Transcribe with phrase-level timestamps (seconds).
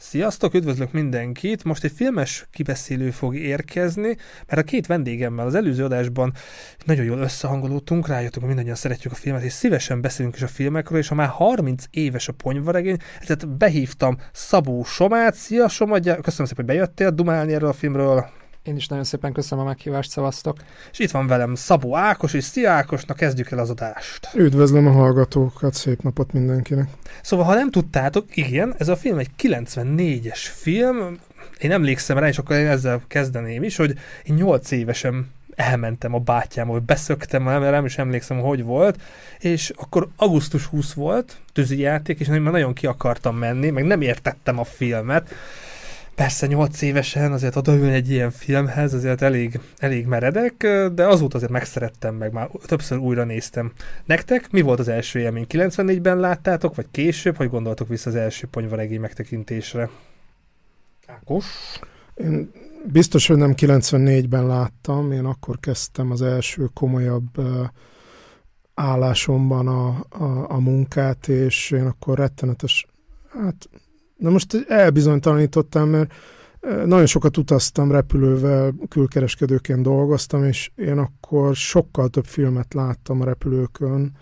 [0.00, 1.64] Sziasztok, üdvözlök mindenkit!
[1.64, 4.16] Most egy filmes kibeszélő fog érkezni,
[4.46, 6.32] mert a két vendégemmel az előző adásban
[6.84, 10.98] nagyon jól összehangolódtunk, rájöttünk, hogy mindannyian szeretjük a filmet, és szívesen beszélünk is a filmekről,
[10.98, 15.34] és ha már 30 éves a ponyvaregény, tehát behívtam Szabó Somát.
[15.34, 18.37] Szia Soma, köszönöm szépen, hogy bejöttél dumálni erről a filmről.
[18.68, 20.56] Én is nagyon szépen köszönöm a meghívást, szavaztok.
[20.92, 24.28] És itt van velem Szabó Ákos, és szia Ákosnak, kezdjük el az adást.
[24.34, 26.88] Üdvözlöm a hallgatókat, szép napot mindenkinek.
[27.22, 31.18] Szóval, ha nem tudtátok, igen, ez a film egy 94-es film,
[31.58, 36.18] én emlékszem rá, és akkor én ezzel kezdeném is, hogy én 8 évesen elmentem a
[36.18, 39.00] bátyámmal, beszöktem, mert nem is emlékszem, hogy volt,
[39.38, 43.84] és akkor augusztus 20 volt, tűzi játék, és én már nagyon ki akartam menni, meg
[43.84, 45.34] nem értettem a filmet,
[46.18, 51.52] Persze 8 évesen azért odaülni egy ilyen filmhez, azért elég, elég meredek, de azóta azért
[51.52, 53.72] megszerettem meg, már többször újra néztem.
[54.04, 55.46] Nektek mi volt az első élmény?
[55.48, 57.36] 94-ben láttátok, vagy később?
[57.36, 59.90] Hogy gondoltok vissza az első ponyvaregény megtekintésre?
[61.06, 61.44] Ákos?
[62.14, 62.50] Én
[62.84, 67.30] biztos, hogy nem 94-ben láttam, én akkor kezdtem az első komolyabb
[68.74, 72.86] állásomban a, a, a munkát, és én akkor rettenetes,
[73.32, 73.68] hát
[74.18, 76.12] Na most elbizonytalanítottam, mert
[76.84, 84.12] nagyon sokat utaztam repülővel, külkereskedőként dolgoztam, és én akkor sokkal több filmet láttam a repülőkön,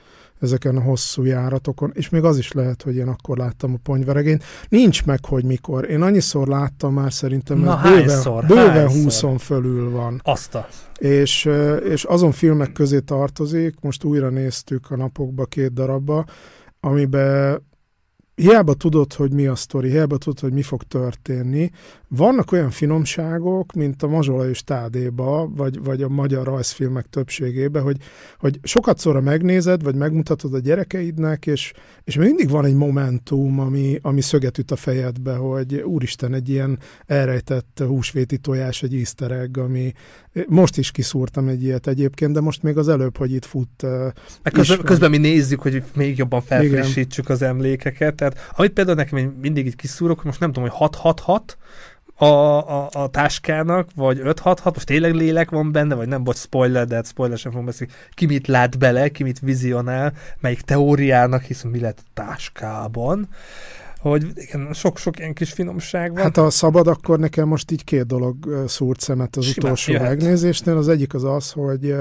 [0.41, 4.45] ezeken a hosszú járatokon, és még az is lehet, hogy én akkor láttam a ponyveregényt.
[4.69, 5.91] Nincs meg, hogy mikor.
[5.91, 10.21] Én annyiszor láttam már szerintem, mert bőven, bőven 20 fölül van.
[10.25, 10.69] Azt a.
[10.99, 11.49] És,
[11.89, 16.25] és azon filmek közé tartozik, most újra néztük a napokba két darabba,
[16.81, 17.63] amiben
[18.37, 21.71] hiába tudod, hogy mi a sztori, hiába tudod, hogy mi fog történni.
[22.09, 27.97] Vannak olyan finomságok, mint a Mazsola és Tádéba, vagy, vagy a magyar rajzfilmek többségében, hogy,
[28.39, 31.73] hogy sokat szóra megnézed, vagy megmutatod a gyerekeidnek, és,
[32.05, 36.79] és mindig van egy momentum, ami, ami szöget üt a fejedbe, hogy úristen, egy ilyen
[37.07, 39.93] elrejtett húsvéti tojás, egy easter egg, ami
[40.49, 43.83] most is kiszúrtam egy ilyet egyébként, de most még az előbb, hogy itt fut.
[44.43, 47.37] Meg közben, közben mi nézzük, hogy még jobban felfrissítsük Igen.
[47.37, 51.59] az emlékeket, tehát amit például nekem mindig így kiszúrok, most nem tudom, hogy 666
[52.17, 56.87] a, a, a táskának, vagy 566, most tényleg lélek van benne, vagy nem, bocs, spoiler,
[56.87, 61.43] de hát spoiler sem fogom beszélni, ki mit lát bele, ki mit vizionál, melyik teóriának,
[61.43, 63.29] hiszen mi lett a táskában
[64.01, 66.23] hogy igen, sok-sok ilyen kis finomság van.
[66.23, 70.09] Hát ha szabad, akkor nekem most így két dolog szúrt szemet az Simán, utolsó jöhet.
[70.09, 70.77] megnézésnél.
[70.77, 71.95] Az egyik az az, hogy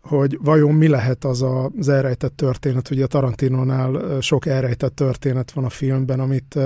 [0.00, 1.44] hogy vajon mi lehet az
[1.76, 2.90] az elrejtett történet.
[2.90, 6.58] Ugye a Tarantinónál sok elrejtett történet van a filmben, amit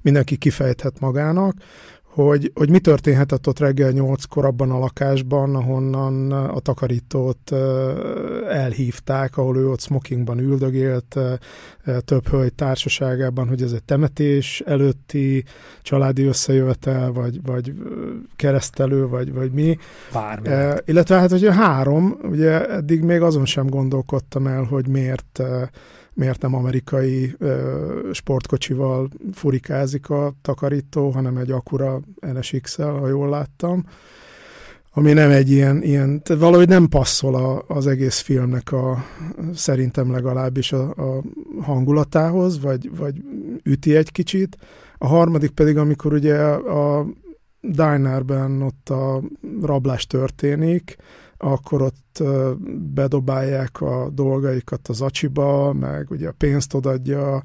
[0.00, 1.54] mindenki kifejthet magának
[2.16, 7.52] hogy, hogy mi történhetett ott reggel nyolckor abban a lakásban, ahonnan a takarítót
[8.48, 11.18] elhívták, ahol ő ott smokingban üldögélt,
[12.04, 15.44] több hölgy társaságában, hogy ez egy temetés előtti
[15.82, 17.72] családi összejövetel, vagy, vagy
[18.36, 19.78] keresztelő, vagy, vagy mi.
[20.12, 20.48] Bármi.
[20.84, 25.42] illetve hát, hogy a három, ugye eddig még azon sem gondolkodtam el, hogy miért
[26.16, 33.84] miért nem amerikai ö, sportkocsival furikázik a takarító, hanem egy Acura NSX-el, ha jól láttam,
[34.98, 39.04] ami nem egy ilyen, ilyen tehát valahogy nem passzol a, az egész filmnek a,
[39.54, 41.22] szerintem legalábbis a, a
[41.60, 43.22] hangulatához, vagy, vagy
[43.62, 44.56] üti egy kicsit.
[44.98, 47.06] A harmadik pedig, amikor ugye a
[47.60, 49.22] dinerben ott a
[49.62, 50.96] rablás történik,
[51.38, 52.22] akkor ott
[52.94, 57.42] bedobálják a dolgaikat az acsiba, meg ugye a pénzt odadja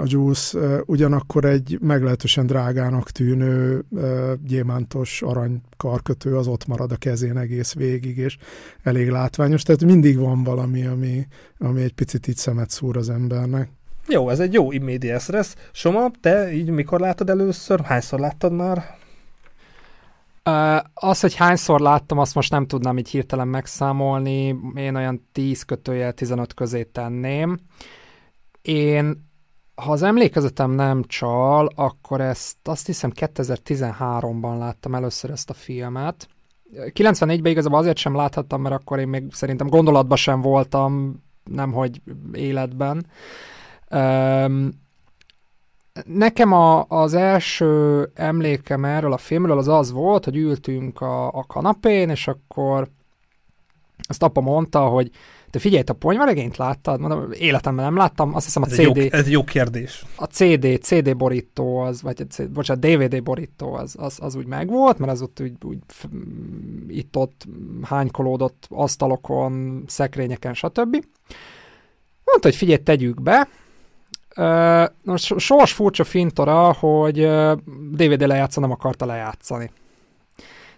[0.00, 3.84] a Juice, ugyanakkor egy meglehetősen drágának tűnő
[4.46, 8.36] gyémántos arany karkötő az ott marad a kezén egész végig, és
[8.82, 11.26] elég látványos, tehát mindig van valami, ami,
[11.58, 13.68] ami egy picit így szemet szúr az embernek.
[14.08, 15.54] Jó, ez egy jó immediate lesz.
[15.72, 17.80] Soma, te így mikor látod először?
[17.80, 18.98] Hányszor láttad már?
[20.94, 24.56] Az, hogy hányszor láttam, azt most nem tudnám így hirtelen megszámolni.
[24.74, 27.58] Én olyan 10 kötőjel 15 közé tenném.
[28.62, 29.28] Én,
[29.74, 36.28] ha az emlékezetem nem csal, akkor ezt azt hiszem 2013-ban láttam először ezt a filmet.
[36.74, 42.02] 94-ben igazából azért sem láthattam, mert akkor én még szerintem gondolatban sem voltam, nemhogy
[42.32, 43.06] életben.
[43.90, 44.70] Um,
[46.06, 51.44] Nekem a, az első emlékem erről a filmről az az volt, hogy ültünk a, a
[51.46, 52.88] kanapén, és akkor
[54.08, 55.10] azt apa mondta, hogy
[55.50, 57.00] te figyelj, a ponyvaregényt láttad?
[57.00, 58.96] Mondom, életemben nem láttam, azt hiszem a ez CD...
[58.96, 60.04] Egy jó, ez egy jó kérdés.
[60.16, 65.12] A CD, CD borító az, vagy bocsánat, DVD borító az, az, az úgy megvolt, mert
[65.12, 65.78] az ott úgy, úgy
[66.88, 67.46] itt-ott
[67.82, 71.04] hánykolódott asztalokon, szekrényeken, stb.
[72.24, 73.48] Mondta, hogy figyelj, tegyük be,
[75.02, 77.28] most sors furcsa fintora, hogy
[77.90, 79.70] DVD lejátszó nem akarta lejátszani.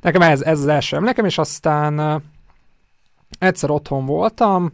[0.00, 2.22] Nekem ez, ez az első emlékem, és aztán
[3.38, 4.72] egyszer otthon voltam,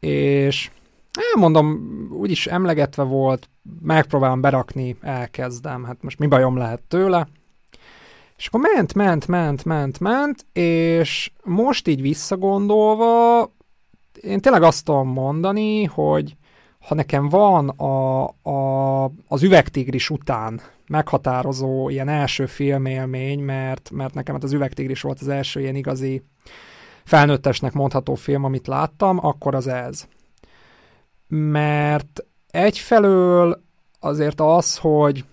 [0.00, 0.70] és
[1.34, 1.80] mondom,
[2.12, 3.48] úgyis emlegetve volt,
[3.82, 7.28] megpróbálom berakni, elkezdem, hát most mi bajom lehet tőle.
[8.36, 13.50] És akkor ment, ment, ment, ment, ment, és most így visszagondolva,
[14.20, 16.36] én tényleg azt tudom mondani, hogy
[16.80, 24.34] ha nekem van a, a, az üvegtigris után meghatározó ilyen első filmélmény, mert, mert nekem
[24.34, 26.22] hát az üvegtigris volt az első ilyen igazi
[27.04, 30.06] felnőttesnek mondható film, amit láttam, akkor az ez.
[31.28, 33.62] Mert egyfelől
[34.00, 35.24] azért az, hogy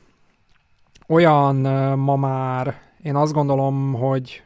[1.07, 1.55] olyan
[1.99, 4.43] ma már, én azt gondolom, hogy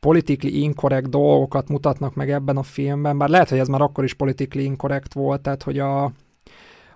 [0.00, 4.14] politically incorrect dolgokat mutatnak meg ebben a filmben, bár lehet, hogy ez már akkor is
[4.14, 6.12] politically incorrect volt, tehát hogy a,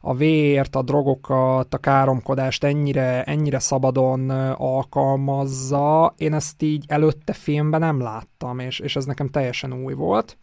[0.00, 7.80] a vért, a drogokat, a káromkodást ennyire, ennyire szabadon alkalmazza, én ezt így előtte filmben
[7.80, 10.38] nem láttam, és, és ez nekem teljesen új volt.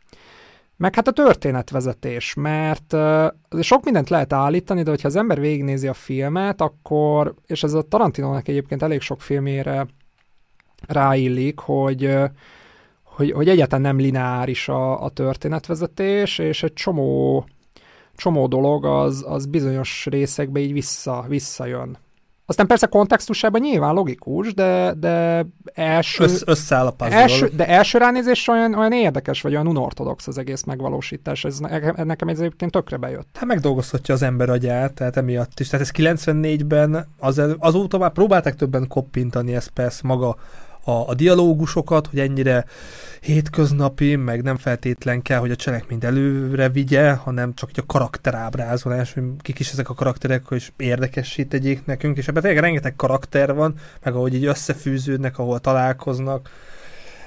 [0.77, 3.27] Meg hát a történetvezetés, mert uh,
[3.61, 7.81] sok mindent lehet állítani, de hogyha az ember végignézi a filmet, akkor, és ez a
[7.81, 9.87] Tarantinónak egyébként elég sok filmére
[10.87, 12.13] ráillik, hogy,
[13.03, 17.45] hogy, hogy egyáltalán nem lineáris a, a történetvezetés, és egy csomó,
[18.15, 21.97] csomó dolog az, az bizonyos részekbe így vissza, visszajön.
[22.49, 28.47] Aztán persze kontextusában nyilván logikus, de, de első, Össz, összeáll a első, de első ránézés
[28.47, 31.43] olyan, olyan érdekes, vagy olyan unortodox az egész megvalósítás.
[31.45, 31.59] Ez,
[31.95, 33.27] nekem ez egyébként tökre bejött.
[33.33, 35.67] Hát megdolgozhatja az ember agyát, tehát emiatt is.
[35.67, 40.35] Tehát ez 94-ben, az, azóta már próbálták többen koppintani ezt persze maga
[40.89, 42.65] a, a dialógusokat, hogy ennyire
[43.21, 49.23] hétköznapi, meg nem feltétlen kell, hogy a cselekményt előre vigye, hanem csak a karakterábrázolás, hogy
[49.39, 53.73] kik is ezek a karakterek, hogy érdekessé tegyék nekünk, és ebben tényleg rengeteg karakter van,
[54.03, 56.49] meg ahogy így összefűződnek, ahol találkoznak,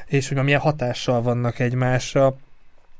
[0.07, 2.37] és hogy milyen hatással vannak egymásra.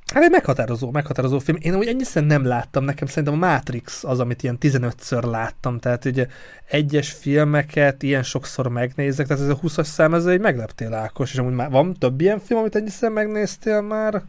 [0.07, 1.57] Hát egy meghatározó, meghatározó film.
[1.61, 6.05] Én úgy ennyiszer nem láttam, nekem szerintem a Matrix az, amit ilyen 15-ször láttam, tehát
[6.05, 6.27] ugye
[6.69, 11.39] egyes filmeket ilyen sokszor megnézek, tehát ez a 20-as szám, ez egy megleptél Ákos, és
[11.39, 14.23] amúgy már van több ilyen film, amit ennyiszer megnéztél már?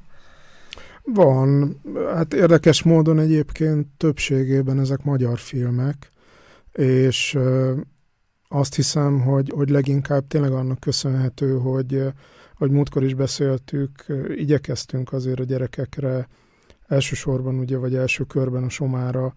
[1.04, 1.82] Van.
[2.14, 6.10] Hát érdekes módon egyébként többségében ezek magyar filmek,
[6.72, 7.38] és
[8.48, 12.04] azt hiszem, hogy, hogy leginkább tényleg annak köszönhető, hogy
[12.64, 14.06] ahogy múltkor is beszéltük,
[14.36, 16.28] igyekeztünk azért a gyerekekre
[16.88, 19.34] elsősorban, ugye, vagy első körben a somára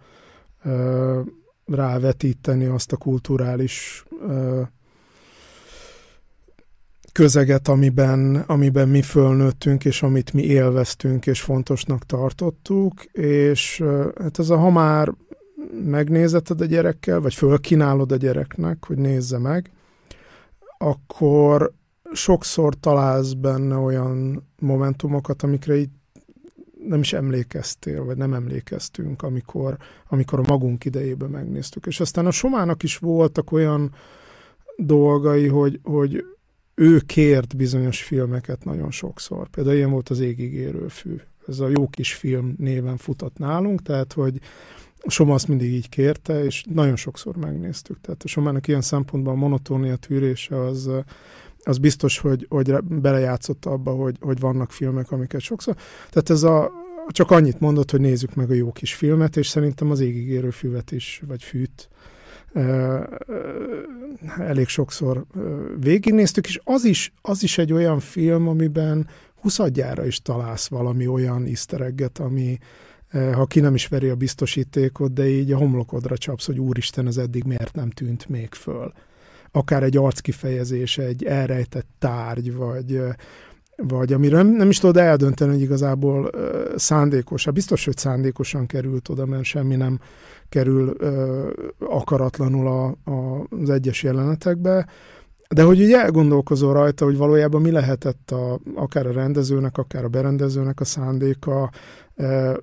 [1.67, 4.05] rávetíteni azt a kulturális
[7.13, 13.83] közeget, amiben, amiben mi fölnőttünk, és amit mi élveztünk, és fontosnak tartottuk, és
[14.19, 15.15] hát ez a, ha már
[15.85, 19.71] megnézeted a gyerekkel, vagy fölkínálod a gyereknek, hogy nézze meg,
[20.79, 21.75] akkor
[22.17, 25.91] sokszor találsz benne olyan momentumokat, amikre így
[26.89, 29.77] nem is emlékeztél, vagy nem emlékeztünk, amikor,
[30.09, 31.87] amikor a magunk idejében megnéztük.
[31.87, 33.95] És aztán a Somának is voltak olyan
[34.77, 36.25] dolgai, hogy, hogy
[36.75, 39.49] ő kért bizonyos filmeket nagyon sokszor.
[39.49, 41.17] Például ilyen volt az Égigérő fű.
[41.49, 44.41] Ez a jó kis film néven futott nálunk, tehát hogy
[45.07, 48.01] Soma azt mindig így kérte, és nagyon sokszor megnéztük.
[48.01, 50.91] Tehát a Somának ilyen szempontban a monotónia tűrése az,
[51.67, 55.75] az biztos, hogy, hogy belejátszott abba, hogy, hogy vannak filmek, amiket sokszor.
[56.11, 56.73] Tehát ez a,
[57.09, 60.93] csak annyit mondott, hogy nézzük meg a jó kis filmet, és szerintem az égigérő füvet
[60.93, 61.89] is, vagy fűt
[64.39, 65.25] elég sokszor
[65.81, 69.09] végignéztük, és az is, az is egy olyan film, amiben
[69.41, 72.59] huszadjára is találsz valami olyan iszteregget, ami,
[73.11, 77.17] ha ki nem is veri a biztosítékot, de így a homlokodra csapsz, hogy úristen, ez
[77.17, 78.93] eddig miért nem tűnt még föl
[79.57, 83.01] akár egy arckifejezés, egy elrejtett tárgy, vagy,
[83.77, 87.45] vagy amiről nem, nem is tudod eldönteni, hogy igazából uh, szándékos.
[87.45, 89.99] Hát biztos, hogy szándékosan került oda, mert semmi nem
[90.49, 91.47] kerül uh,
[91.79, 94.87] akaratlanul a, a, az egyes jelenetekbe,
[95.49, 100.09] de hogy ugye elgondolkozol rajta, hogy valójában mi lehetett a, akár a rendezőnek, akár a
[100.09, 101.71] berendezőnek a szándéka,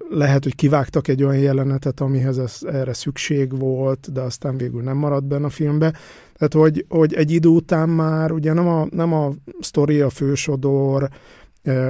[0.09, 4.97] lehet, hogy kivágtak egy olyan jelenetet, amihez ez, erre szükség volt, de aztán végül nem
[4.97, 5.93] maradt benne a filmbe.
[6.33, 11.09] Tehát, hogy, hogy egy idő után már ugye nem a, nem a sztori, a fősodor,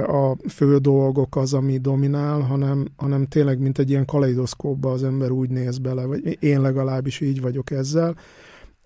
[0.06, 5.30] a fő dolgok az, ami dominál, hanem, hanem tényleg, mint egy ilyen kaleidoszkópba az ember
[5.30, 8.16] úgy néz bele, vagy én legalábbis így vagyok ezzel.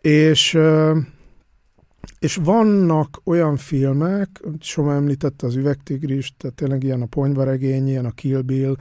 [0.00, 0.58] És
[2.18, 8.10] és vannak olyan filmek, Soma említette az üvegtigrist, tehát tényleg ilyen a ponyvaregény, ilyen a
[8.10, 8.76] Kill Bill,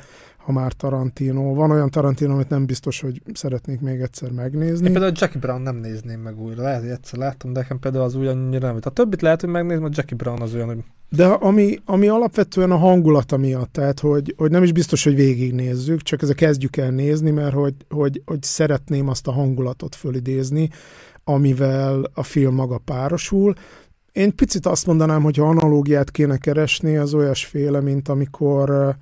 [0.48, 1.54] ha már Tarantino.
[1.54, 4.86] Van olyan Tarantino, amit nem biztos, hogy szeretnék még egyszer megnézni.
[4.86, 6.64] Én például Jackie Brown nem nézném meg újra.
[6.64, 8.80] Lehet, hogy egyszer láttam, de nekem például az annyira nem.
[8.82, 10.84] A többit lehet, hogy megnézem, a Jackie Brown az olyan, hogy...
[11.10, 16.02] De ami, ami alapvetően a hangulata miatt, tehát hogy, hogy nem is biztos, hogy végignézzük,
[16.02, 20.70] csak ezzel kezdjük el nézni, mert hogy, hogy, hogy szeretném azt a hangulatot fölidézni,
[21.24, 23.54] amivel a film maga párosul.
[24.12, 28.98] Én picit azt mondanám, hogy ha analógiát kéne keresni, az olyasféle, mint amikor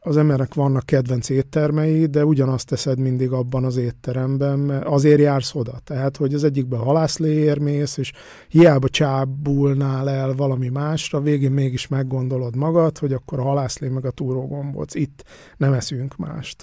[0.00, 5.80] az emberek vannak kedvenc éttermei, de ugyanazt teszed mindig abban az étteremben, azért jársz oda.
[5.84, 8.12] Tehát, hogy az egyikben halászléért mész, és
[8.48, 14.10] hiába csábulnál el valami másra, végén mégis meggondolod magad, hogy akkor a halászlé meg a
[14.10, 15.24] túrógombóc, itt
[15.56, 16.62] nem eszünk mást.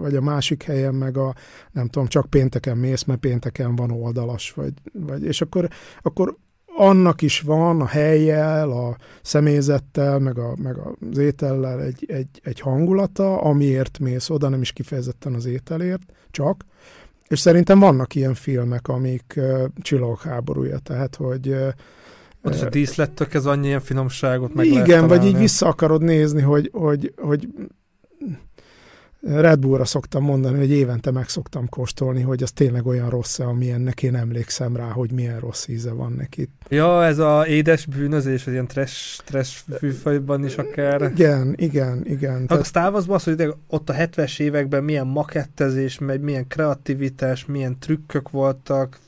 [0.00, 1.34] Vagy a másik helyen meg a,
[1.72, 5.68] nem tudom, csak pénteken mész, mert pénteken van oldalas, vagy, vagy és akkor,
[6.02, 6.36] akkor
[6.80, 10.76] annak is van a helyjel, a személyzettel, meg, a, meg
[11.10, 16.64] az étellel egy, egy, egy hangulata, amiért mész oda, nem is kifejezetten az ételért, csak.
[17.28, 21.68] És szerintem vannak ilyen filmek, amik uh, csillagok háborúja, tehát, hogy uh,
[22.42, 26.40] ott is a díszlettök, ez annyi ilyen finomságot meg Igen, vagy így vissza akarod nézni,
[26.40, 27.48] hogy, hogy, hogy
[29.22, 34.02] Red Bullra szoktam mondani, hogy évente meg szoktam kóstolni, hogy az tényleg olyan rossz amilyennek
[34.02, 36.48] én emlékszem rá, hogy milyen rossz íze van neki.
[36.68, 41.02] Ja, ez a édes bűnözés, az ilyen trash, trash fűfajban is akár.
[41.02, 42.46] Igen, igen, igen.
[42.46, 42.62] Tehát...
[42.62, 47.78] A Star Wars az, hogy ott a 70-es években milyen makettezés, meg milyen kreativitás, milyen
[47.78, 48.98] trükök voltak,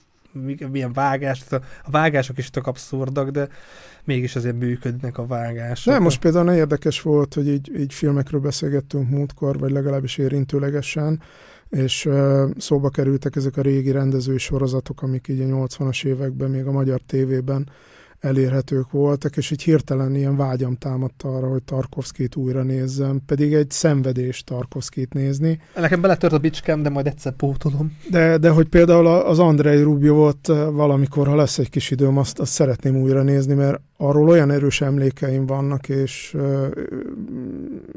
[0.71, 1.45] milyen vágás,
[1.83, 3.49] a vágások is tök abszurdak, de
[4.05, 5.93] mégis azért működnek a vágások.
[5.93, 11.23] Nem, most például érdekes volt, hogy így, így filmekről beszélgettünk múltkor, vagy legalábbis érintőlegesen,
[11.69, 16.67] és uh, szóba kerültek ezek a régi rendezői sorozatok, amik így a 80-as években még
[16.67, 17.69] a magyar tévében
[18.23, 23.71] elérhetők voltak, és így hirtelen ilyen vágyam támadt arra, hogy Tarkovskit újra nézzem, pedig egy
[23.71, 25.61] szenvedés Tarkovskit nézni.
[25.75, 27.97] Nekem beletört a bicskám, de majd egyszer pótolom.
[28.11, 32.39] De, de hogy például az Andrei Rubio volt valamikor, ha lesz egy kis időm, azt,
[32.39, 36.37] azt szeretném újra nézni, mert arról olyan erős emlékeim vannak, és,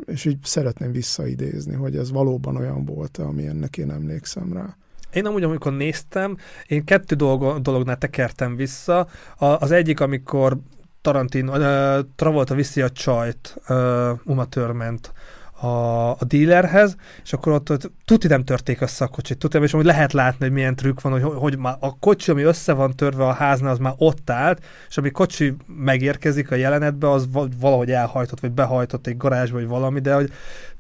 [0.05, 4.75] és így szeretném visszaidézni, hogy ez valóban olyan volt, ami ennek én emlékszem rá.
[5.15, 9.07] Én amúgy, amikor néztem, én kettő dolog, dolognál tekertem vissza.
[9.37, 10.57] A, az egyik, amikor
[11.01, 15.11] Tarantino, uh, Travolta viszi a csajt, uh, Uma Thurman-t
[15.59, 19.71] a, a dealerhez, és akkor ott, ott tuti nem törték össze a kocsit, tuti, és
[19.71, 22.95] hogy lehet látni, hogy milyen trükk van, hogy, hogy már a kocsi, ami össze van
[22.95, 27.27] törve a háznál, az már ott állt, és ami kocsi megérkezik a jelenetbe, az
[27.59, 30.31] valahogy elhajtott, vagy behajtott egy garázsba, vagy valami, de hogy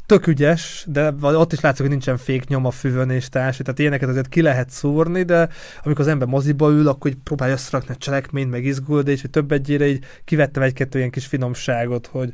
[0.05, 3.79] tök ügyes, de ott is látszik, hogy nincsen fék nyom a füvön és társ, tehát
[3.79, 5.49] ilyeneket azért ki lehet szúrni, de
[5.83, 9.29] amikor az ember moziba ül, akkor így próbálja összerakni a cselekményt, meg izgulni, és hogy
[9.29, 12.33] több egyére így kivettem egy-kettő ilyen kis finomságot, hogy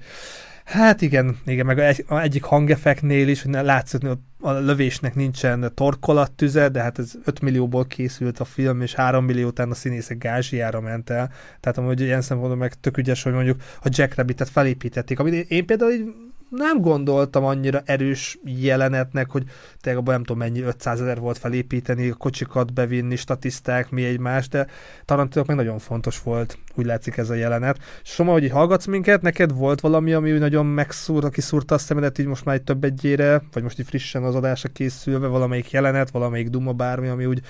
[0.65, 6.69] Hát igen, igen, meg egy, egyik hangeffektnél is, hogy látszott, hogy a lövésnek nincsen torkolattüze,
[6.69, 10.81] de hát ez 5 millióból készült a film, és 3 millió után a színészek gázsiára
[10.81, 11.31] ment el.
[11.59, 15.65] Tehát amúgy ilyen szempontból meg tök ügyes, hogy mondjuk a Jack Rabbit-et felépítették, amit én
[15.65, 16.13] például így
[16.51, 19.43] nem gondoltam annyira erős jelenetnek, hogy
[19.81, 24.47] tényleg abban nem tudom mennyi 500 ezer volt felépíteni, a kocsikat bevinni, statiszták, mi egymás,
[24.47, 24.67] de
[25.05, 27.79] Tarantinok meg nagyon fontos volt, úgy látszik ez a jelenet.
[28.03, 32.25] Soma, hogy hallgatsz minket, neked volt valami, ami nagyon megszúr, aki szúrta a szemedet így
[32.25, 36.49] most már egy több egyére, vagy most így frissen az adásra készülve, valamelyik jelenet, valamelyik
[36.49, 37.41] duma, bármi, ami úgy,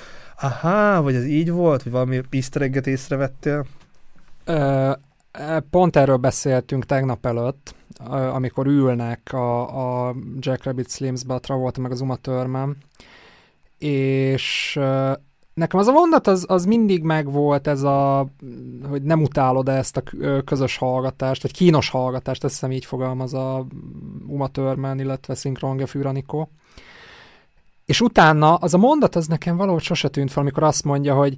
[0.41, 3.65] aha, vagy ez így volt, vagy valami easter észrevettél?
[4.46, 4.91] Ö,
[5.69, 7.75] pont erről beszéltünk tegnap előtt,
[8.09, 12.77] amikor ülnek a, a Jack Rabbit Slims-be a Travolta meg az Uma Thurman,
[13.77, 14.79] és
[15.53, 18.27] nekem az a mondat az, az mindig megvolt, ez a,
[18.89, 20.03] hogy nem utálod ezt a
[20.45, 23.65] közös hallgatást, vagy kínos hallgatást, ezt hiszem így fogalmaz a
[24.27, 26.50] Uma Thurman, illetve Szinkronge Füranikó.
[27.85, 31.38] És utána az a mondat az nekem valahogy sose tűnt fel, amikor azt mondja, hogy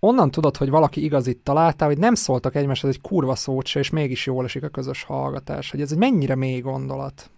[0.00, 3.90] onnan tudod, hogy valaki igazit találtál, hogy nem szóltak egymáshoz egy kurva szót se, és
[3.90, 5.70] mégis jól esik a közös hallgatás.
[5.70, 7.30] Hogy ez egy mennyire mély gondolat.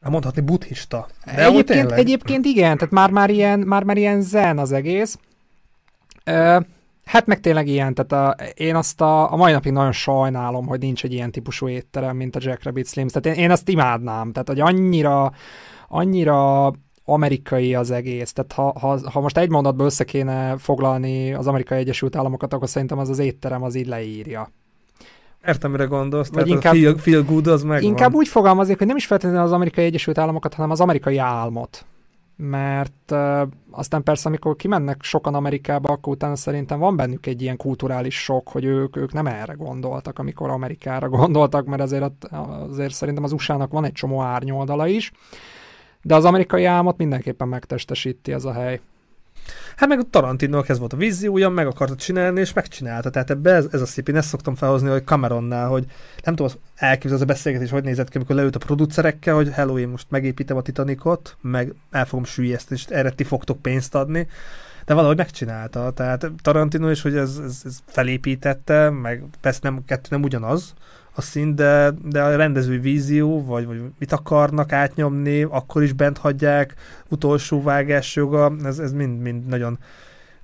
[0.00, 1.06] Mondhatni buddhista.
[1.24, 5.18] De egyébként, egyébként igen, tehát már-már ilyen, már-már ilyen zen az egész.
[6.24, 6.60] Ö,
[7.04, 10.80] hát meg tényleg ilyen, tehát a, én azt a, a mai napig nagyon sajnálom, hogy
[10.80, 13.12] nincs egy ilyen típusú étterem, mint a Jack Rabbit Slims.
[13.12, 15.32] Tehát én, én azt imádnám, tehát hogy annyira,
[15.88, 16.72] annyira
[17.12, 18.32] amerikai az egész.
[18.32, 22.68] Tehát ha, ha, ha most egy mondatban össze kéne foglalni az Amerikai Egyesült Államokat, akkor
[22.68, 24.50] szerintem az az étterem az így leírja.
[25.46, 28.78] Értem, mire gondolsz, Vagy tehát inkább, a feel, feel good az meg Inkább úgy fogalmazik,
[28.78, 31.84] hogy nem is feltétlenül az Amerikai Egyesült Államokat, hanem az amerikai álmot.
[32.36, 33.40] mert uh,
[33.70, 38.48] aztán persze, amikor kimennek sokan Amerikába, akkor utána szerintem van bennük egy ilyen kulturális sok,
[38.48, 42.24] hogy ők, ők nem erre gondoltak, amikor Amerikára gondoltak, mert azért,
[42.70, 45.12] azért szerintem az USA-nak van egy csomó árnyoldala is,
[46.02, 48.80] de az amerikai álmot mindenképpen megtestesíti ez a hely.
[49.76, 53.10] Hát meg a Tarantino ez volt a víziója, meg akarta csinálni, és megcsinálta.
[53.10, 55.84] Tehát ebbe ez, ez a szép, én ezt szoktam felhozni, hogy Cameronnál, hogy
[56.24, 59.78] nem tudom, elképzelni az a beszélgetés, hogy nézett ki, amikor leült a producerekkel, hogy hello,
[59.78, 64.26] én most megépítem a Titanicot, meg el fogom sűjeszteni, és erre ti fogtok pénzt adni
[64.84, 65.90] de valahogy megcsinálta.
[65.90, 70.74] Tehát Tarantino is, hogy ez, ez, ez felépítette, meg persze nem, kettő nem ugyanaz,
[71.12, 76.18] a szín, de, de a rendezői vízió, vagy, vagy mit akarnak átnyomni, akkor is bent
[76.18, 76.74] hagyják,
[77.08, 79.78] utolsó vágás joga, ez, ez mind, mind nagyon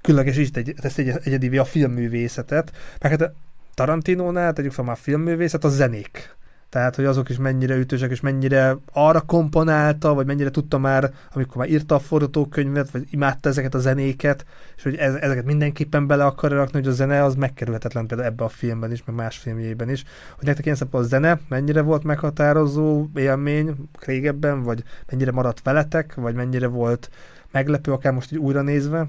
[0.00, 2.72] különleges, és egy, ez egy, egyedivé a filmművészetet.
[3.00, 3.32] Meg hát
[3.74, 6.35] Tarantinónál, tegyük fel már a filmművészet, a zenék
[6.68, 11.56] tehát hogy azok is mennyire ütősek, és mennyire arra komponálta, vagy mennyire tudta már, amikor
[11.56, 14.44] már írta a forgatókönyvet, vagy imádta ezeket a zenéket,
[14.76, 18.44] és hogy ez, ezeket mindenképpen bele akar rakni, hogy a zene az megkerülhetetlen például ebbe
[18.44, 20.04] a filmben is, meg más filmjében is.
[20.36, 26.34] Hogy nektek ilyen a zene mennyire volt meghatározó élmény régebben, vagy mennyire maradt veletek, vagy
[26.34, 27.10] mennyire volt
[27.50, 29.06] meglepő, akár most így újra nézve?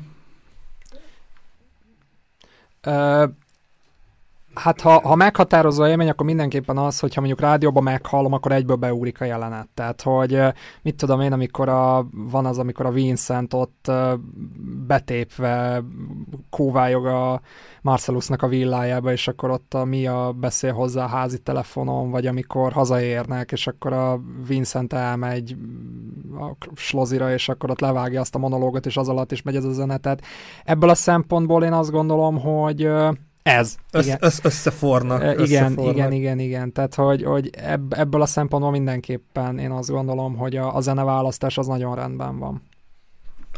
[2.86, 3.30] Uh
[4.58, 9.22] Hát ha, ha meghatározó élmény, akkor mindenképpen az, hogyha mondjuk rádióban meghallom, akkor egyből beúrik
[9.22, 9.68] a jelenet.
[9.74, 10.42] Tehát, hogy
[10.82, 13.92] mit tudom én, amikor a, van az, amikor a Vincent ott
[14.88, 15.84] betépve
[16.50, 17.42] kóvályog a
[17.82, 22.72] Marcelusnak a villájába, és akkor ott a Mia beszél hozzá a házi telefonon, vagy amikor
[22.72, 25.56] hazaérnek, és akkor a Vincent elmegy
[26.40, 29.66] a slozira, és akkor ott levágja azt a monológot, és az alatt is megy ez
[29.66, 29.98] a zene.
[29.98, 30.22] Tehát
[30.64, 32.90] ebből a szempontból én azt gondolom, hogy
[33.48, 33.76] ez.
[33.92, 34.18] Össz, igen.
[34.22, 35.22] Össz, összefornak.
[35.22, 35.96] E, igen, összefornak.
[35.96, 36.72] igen, igen, igen.
[36.72, 41.58] Tehát, hogy, hogy ebb, ebből a szempontból mindenképpen én azt gondolom, hogy a, a zeneválasztás
[41.58, 42.62] az nagyon rendben van.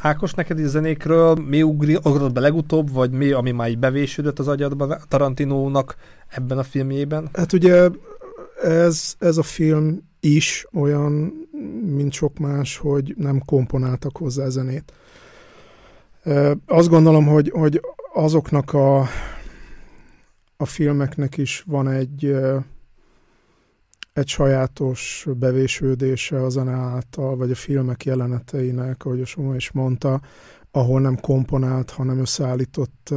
[0.01, 4.39] Ákos, neked is zenékről mi ugri, ugrott be legutóbb, vagy mi, ami már így bevésődött
[4.39, 5.95] az agyadban Tarantinónak
[6.27, 7.29] ebben a filmjében?
[7.33, 7.89] Hát ugye
[8.63, 11.33] ez, ez a film is olyan,
[11.95, 14.93] mint sok más, hogy nem komponáltak hozzá zenét.
[16.65, 17.81] Azt gondolom, hogy, hogy
[18.13, 19.07] azoknak a
[20.61, 22.35] a filmeknek is van egy,
[24.13, 30.21] egy sajátos bevésődése a zene által, vagy a filmek jeleneteinek, ahogy a Soma is mondta,
[30.71, 33.13] ahol nem komponált, hanem összeállított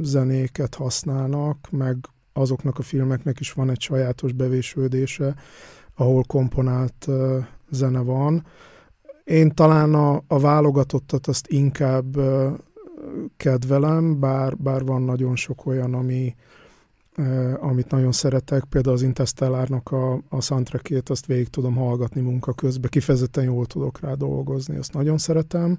[0.00, 1.96] zenéket használnak, meg
[2.32, 5.34] azoknak a filmeknek is van egy sajátos bevésődése,
[5.94, 7.08] ahol komponált
[7.70, 8.46] zene van.
[9.24, 12.16] Én talán a, a válogatottat azt inkább
[13.36, 16.34] kedvelem, bár, bár van nagyon sok olyan, ami,
[17.60, 22.90] amit nagyon szeretek, például az Interstellárnak a, a soundtrackét, azt végig tudom hallgatni munka közben,
[22.90, 25.78] kifejezetten jól tudok rá dolgozni, azt nagyon szeretem.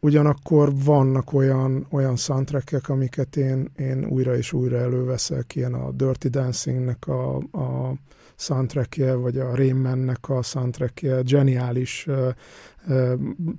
[0.00, 6.28] Ugyanakkor vannak olyan, olyan soundtrackek, amiket én, én újra és újra előveszek, ilyen a Dirty
[6.28, 7.94] Dancingnek a, a
[8.36, 12.06] soundtrackje, vagy a Raymannek a soundtrackje, geniális,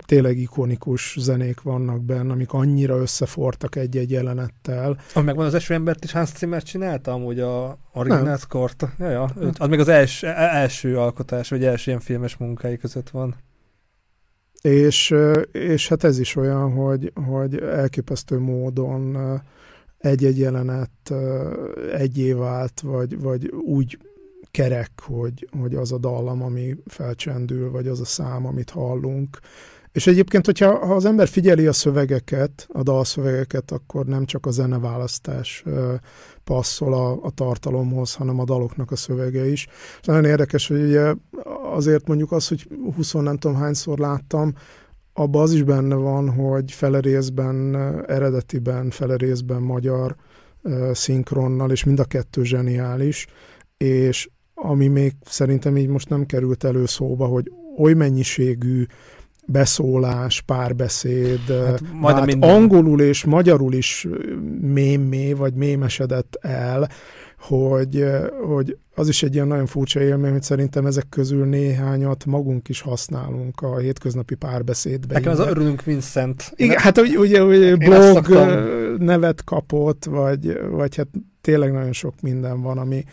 [0.06, 4.98] tényleg ikonikus zenék vannak benne, amik annyira összefortak egy-egy jelenettel.
[5.14, 8.88] Ami megvan az első embert is Hans Zimmer csinálta amúgy a original score-t.
[8.98, 9.30] Ja, ja.
[9.58, 13.34] Az még az első, e, első alkotás, vagy első ilyen filmes munkái között van.
[14.60, 15.14] És,
[15.52, 19.16] és hát ez is olyan, hogy, hogy elképesztő módon
[19.98, 21.12] egy-egy jelenet
[21.92, 23.98] egyé vált, vagy, vagy úgy
[24.56, 29.38] kerek, hogy, hogy az a dallam, ami felcsendül, vagy az a szám, amit hallunk.
[29.92, 34.50] És egyébként, hogyha ha az ember figyeli a szövegeket, a dalszövegeket, akkor nem csak a
[34.50, 35.64] zeneválasztás
[36.44, 39.66] passzol a, a tartalomhoz, hanem a daloknak a szövege is.
[40.00, 41.14] És nagyon érdekes, hogy ugye
[41.72, 44.54] azért mondjuk az, hogy 20 nem tudom hányszor láttam,
[45.12, 50.16] abban az is benne van, hogy fele részben eredetiben, fele részben magyar
[50.92, 53.26] szinkronnal, és mind a kettő zseniális,
[53.76, 58.84] és ami még szerintem így most nem került elő szóba, hogy oly mennyiségű
[59.46, 62.50] beszólás, párbeszéd, hát, hát minden.
[62.50, 64.06] angolul és magyarul is
[64.60, 66.88] mémé, vagy mémesedett el,
[67.38, 68.04] hogy,
[68.46, 72.80] hogy az is egy ilyen nagyon furcsa élmény, hogy szerintem ezek közül néhányat magunk is
[72.80, 75.22] használunk a hétköznapi párbeszédben.
[75.22, 76.52] Nekem az örülünk Vincent.
[76.54, 78.28] Igen, hát ugye, ugye, ugye blog
[78.98, 81.08] nevet kapott, vagy, vagy hát
[81.40, 83.04] tényleg nagyon sok minden van, ami,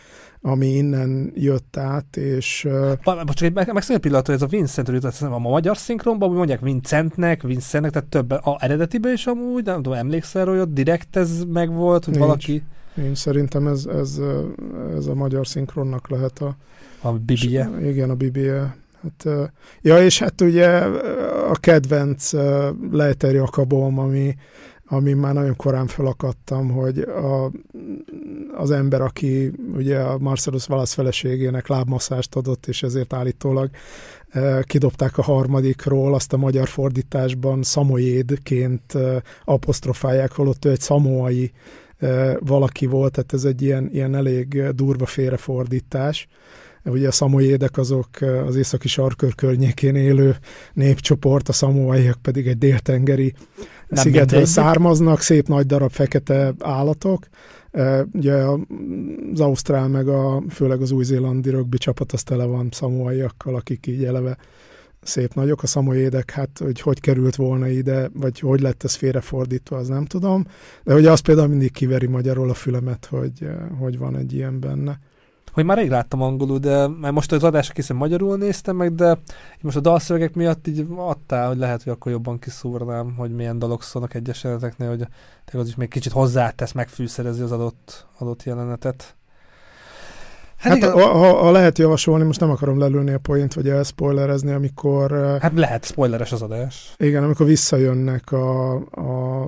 [0.46, 2.64] ami innen jött át, és...
[2.64, 2.92] Uh...
[3.02, 6.36] Csak egy meg, meg egy pillanat, hogy ez a Vincent jutott a magyar szinkronban, úgy
[6.36, 11.16] mondják Vincentnek, Vincentnek, tehát több a eredetiben is amúgy, nem tudom, emlékszel, hogy ott direkt
[11.16, 12.26] ez megvolt, hogy Nincs.
[12.26, 12.62] valaki...
[12.96, 14.20] Én szerintem ez, ez,
[14.96, 16.56] ez a magyar szinkronnak lehet a...
[17.00, 17.70] A bibie.
[17.82, 20.68] Igen, a bibie Hát, ja, és hát ugye
[21.50, 22.32] a kedvenc
[22.90, 24.34] Leiter Jakabom, ami,
[24.86, 27.50] ami már nagyon korán felakadtam, hogy a,
[28.56, 33.70] az ember, aki ugye a Marcellus Wallace feleségének lábmasszást adott, és ezért állítólag
[34.62, 38.98] kidobták a harmadikról, azt a magyar fordításban szamoédként
[39.44, 41.52] apostrofálják, holott ő egy szamoai
[42.38, 46.28] valaki volt, tehát ez egy ilyen, ilyen elég durva félrefordítás.
[46.84, 48.08] Ugye a szamoédek azok
[48.46, 50.36] az északi sarkör környékén élő
[50.72, 53.34] népcsoport, a szamoaiak pedig egy déltengeri
[53.88, 54.54] Nem szigetről mindegy.
[54.54, 57.26] származnak, szép nagy darab fekete állatok.
[58.12, 58.34] Ugye
[59.32, 64.04] az Ausztrál meg a, főleg az új-zélandi rögbi csapat az tele van szamoaiakkal, akik így
[64.04, 64.36] eleve
[65.02, 65.62] szép nagyok.
[65.62, 70.04] A szamoédek, hát hogy hogy került volna ide, vagy hogy lett ez félrefordítva, az nem
[70.04, 70.46] tudom.
[70.84, 74.98] De hogy az például mindig kiveri magyarul a fülemet, hogy, hogy van egy ilyen benne
[75.54, 79.18] hogy már rég láttam angolul, de mert most az adásra készül magyarul néztem meg, de
[79.62, 83.82] most a dalszövegek miatt így adtál, hogy lehet, hogy akkor jobban kiszúrnám, hogy milyen dalok
[83.82, 85.06] szólnak egyes jeleneteknél, hogy
[85.60, 89.16] az is még kicsit hozzátesz, megfűszerezi az adott, adott jelenetet.
[90.56, 94.52] Hát, hát ha, ha, ha lehet javasolni, most nem akarom lelőni a point, vagy elspoilerezni,
[94.52, 95.38] amikor...
[95.40, 96.94] Hát lehet, spoileres az adás.
[96.98, 99.42] Igen, amikor visszajönnek a, a,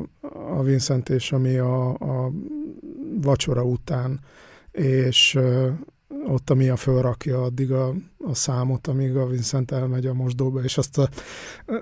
[0.59, 2.33] a Vincent és ami a, a
[3.23, 4.21] vacsora után,
[4.73, 5.39] és
[6.27, 10.79] ott a Mia fölrakja addig a, a számot, amíg a Vincent elmegy a mosdóba, és
[10.79, 11.09] azt a,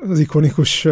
[0.08, 0.88] az ikonikus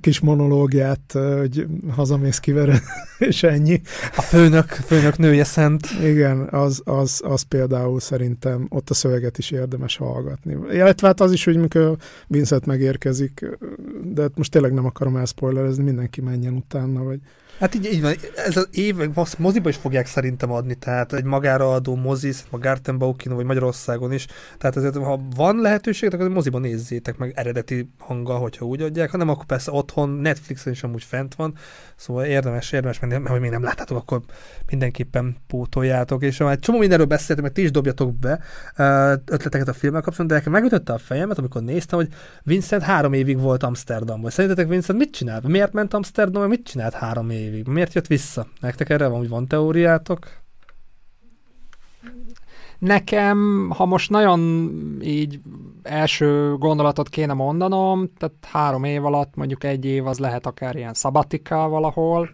[0.00, 2.82] kis monológiát, hogy hazamész kivered,
[3.18, 3.80] és ennyi.
[4.16, 5.86] A főnök, főnök nője szent.
[6.02, 10.56] Igen, az, az, az például szerintem ott a szöveget is érdemes hallgatni.
[10.70, 13.58] Illetve hát az is, hogy mikor Vincent megérkezik,
[14.02, 17.20] de most tényleg nem akarom elspoilerezni, mindenki menjen utána, vagy
[17.58, 18.96] Hát így, így van, ez az év,
[19.38, 24.26] moziba is fogják szerintem adni, tehát egy magára adó mozi, a Gartenbaukino, vagy Magyarországon is,
[24.58, 29.28] tehát ezért, ha van lehetőség, akkor moziba nézzétek meg eredeti hanggal, hogyha úgy adják, hanem
[29.28, 31.54] akkor persze otthon, Netflixen is amúgy fent van,
[31.96, 34.20] szóval érdemes, érdemes menni, mert még nem láttátok, akkor
[34.66, 38.40] mindenképpen pótoljátok, és már csomó mindenről beszéltem, mert ti is dobjatok be
[39.24, 42.08] ötleteket a filmmel kapcsolatban, de nekem megütötte a fejemet, amikor néztem, hogy
[42.42, 44.30] Vincent három évig volt Amsterdamban.
[44.30, 45.46] Szerintetek Vincent mit csinált?
[45.46, 46.48] Miért ment Amsterdamban?
[46.48, 47.42] Mit csinált három évig?
[47.44, 47.66] Évig.
[47.66, 48.46] Miért jött vissza?
[48.60, 50.42] Nektek erre van, van teóriátok?
[52.78, 54.70] Nekem, ha most nagyon
[55.02, 55.40] így
[55.82, 60.94] első gondolatot kéne mondanom, tehát három év alatt mondjuk egy év az lehet akár ilyen
[60.94, 62.30] szabatika valahol,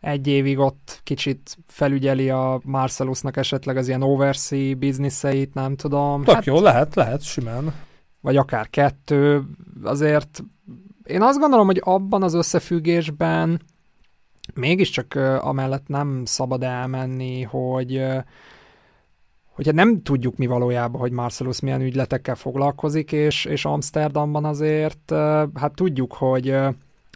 [0.00, 6.24] egy évig ott kicsit felügyeli a Marcelusnak esetleg az ilyen oversea bizniszeit, nem tudom.
[6.24, 7.74] Tök hát, jó, lehet, lehet, simán.
[8.20, 9.42] Vagy akár kettő,
[9.82, 10.42] azért
[11.04, 13.60] én azt gondolom, hogy abban az összefüggésben
[14.54, 18.02] mégiscsak amellett nem szabad elmenni, hogy
[19.46, 25.10] hogyha nem tudjuk mi valójában, hogy Marcellus milyen ügyletekkel foglalkozik, és, és Amsterdamban azért,
[25.54, 26.56] hát tudjuk, hogy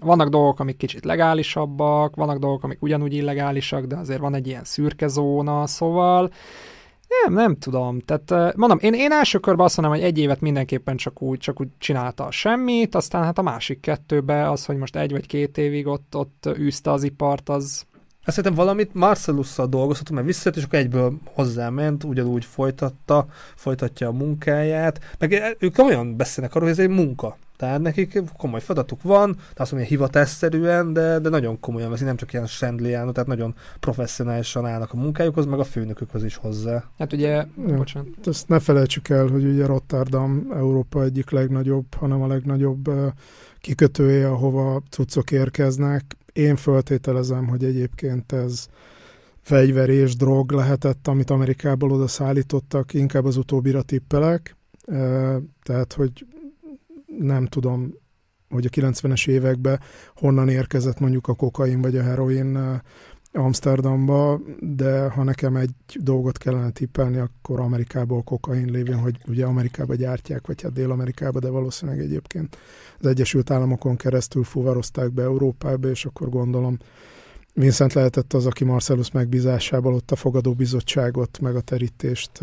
[0.03, 4.65] vannak dolgok, amik kicsit legálisabbak, vannak dolgok, amik ugyanúgy illegálisak, de azért van egy ilyen
[4.65, 6.31] szürke zóna, szóval
[7.22, 8.00] nem, nem tudom.
[8.00, 11.61] Tehát mondom, én, én első körben azt mondom, hogy egy évet mindenképpen csak úgy, csak
[11.61, 15.87] úgy csinálta semmit, aztán hát a másik kettőbe az, hogy most egy vagy két évig
[15.87, 17.85] ott, ott űzte az ipart, az,
[18.24, 24.12] azt szerintem valamit Marcelusszal dolgozhatunk, mert visszajött, és akkor egyből hozzáment, ugyanúgy folytatta, folytatja a
[24.12, 27.37] munkáját, meg ők olyan beszélnek arról, hogy ez egy munka.
[27.57, 32.17] Tehát nekik komoly feladatuk van, de azt mondja, hivatásszerűen, de, de nagyon komolyan veszik, nem
[32.17, 36.85] csak ilyen sendliánó, tehát nagyon professzionálisan állnak a munkájukhoz, meg a főnökökhöz is hozzá.
[36.99, 38.09] Hát ugye, ja, bocsánat.
[38.25, 42.90] Ezt ne felejtsük el, hogy ugye Rotterdam Európa egyik legnagyobb, hanem a legnagyobb
[43.61, 46.17] kikötője, ahova cuccok érkeznek.
[46.33, 48.67] Én föltételezem, hogy egyébként ez
[49.40, 54.57] fegyver és drog lehetett, amit Amerikából oda szállítottak, inkább az utóbbira tippelek.
[55.62, 56.27] Tehát, hogy
[57.18, 57.94] nem tudom,
[58.48, 59.81] hogy a 90-es években
[60.14, 62.81] honnan érkezett mondjuk a kokain vagy a heroin
[63.33, 69.94] Amsterdamba, de ha nekem egy dolgot kellene tippelni, akkor Amerikából kokain lévén, hogy ugye Amerikába
[69.94, 72.57] gyártják, vagy hát Dél-Amerikába, de valószínűleg egyébként
[72.98, 76.79] az Egyesült Államokon keresztül fuvarozták be Európába, és akkor gondolom
[77.53, 82.40] Vincent lehetett az, aki Marcellus megbízásából ott a fogadóbizottságot, meg a terítést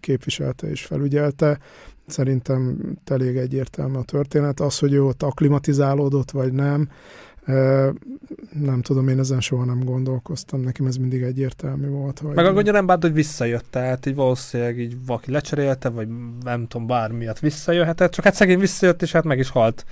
[0.00, 1.58] képviselte és felügyelte.
[2.06, 4.60] Szerintem elég egyértelmű a történet.
[4.60, 6.88] Az, hogy ő ott akklimatizálódott, vagy nem,
[8.52, 12.18] nem tudom, én ezen soha nem gondolkoztam, nekem ez mindig egyértelmű volt.
[12.18, 16.08] Hogy Meg akkor nem bánt, hogy visszajött, tehát így valószínűleg így valaki lecserélte, vagy
[16.42, 19.84] nem tudom, bármiatt visszajöhetett, csak hát szegény visszajött, és hát meg is halt.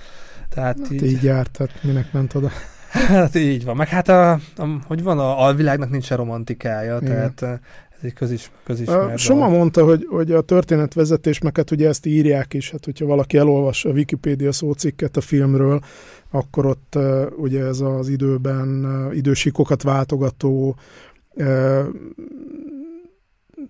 [0.49, 1.03] Tehát hát így...
[1.03, 2.51] így járt, tehát minek ment oda.
[2.95, 3.75] Hát így van.
[3.75, 4.39] Meg hát, a, a,
[4.87, 7.33] hogy van, a alvilágnak nincs romantikája, Igen.
[7.35, 7.59] tehát
[8.05, 9.17] egy közis, közismert.
[9.17, 13.37] Soma mondta, hogy, hogy a történetvezetés, meg hát ugye ezt írják is, hát hogyha valaki
[13.37, 15.79] elolvas a Wikipédia szócikket a filmről,
[16.31, 16.97] akkor ott
[17.37, 20.75] ugye ez az időben idősíkokat váltogató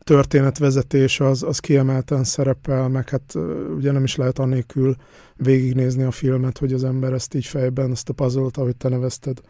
[0.04, 3.34] történetvezetés az, az kiemelten szerepel, meg hát
[3.78, 4.96] ugye nem is lehet annélkül
[5.36, 9.42] végignézni a filmet, hogy az ember ezt így fejben, ezt a puzzle-t, ahogy te nevezted,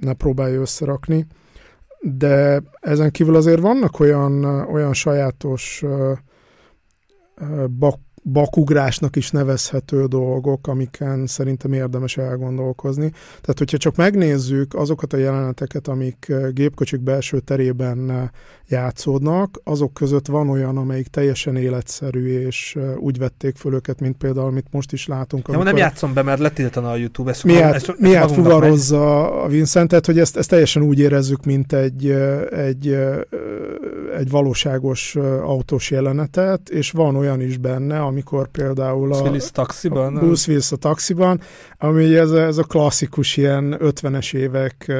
[0.00, 1.26] ne próbálja összerakni.
[2.00, 5.84] De ezen kívül azért vannak olyan, olyan sajátos
[7.78, 13.10] bak bakugrásnak is nevezhető dolgok, amiken szerintem érdemes elgondolkozni.
[13.40, 18.28] Tehát, hogyha csak megnézzük azokat a jeleneteket, amik eh, gépkocsik belső terében eh,
[18.68, 24.16] játszódnak, azok között van olyan, amelyik teljesen életszerű, és eh, úgy vették föl őket, mint
[24.16, 25.48] például, amit most is látunk.
[25.52, 27.30] Ja, nem játszom be, mert letiltana a YouTube.
[27.30, 31.72] Ezt miért, ezt, ezt miért fuvarozza a Vincentet, hogy ezt, ezt teljesen úgy érezzük, mint
[31.72, 32.10] egy,
[32.50, 32.96] egy,
[34.18, 40.18] egy valóságos autós jelenetet, és van olyan is benne, amikor például a, Willis taxiban, a
[40.18, 41.40] Bruce Willis a taxiban,
[41.78, 44.92] ami ez, ez a klasszikus ilyen 50-es évek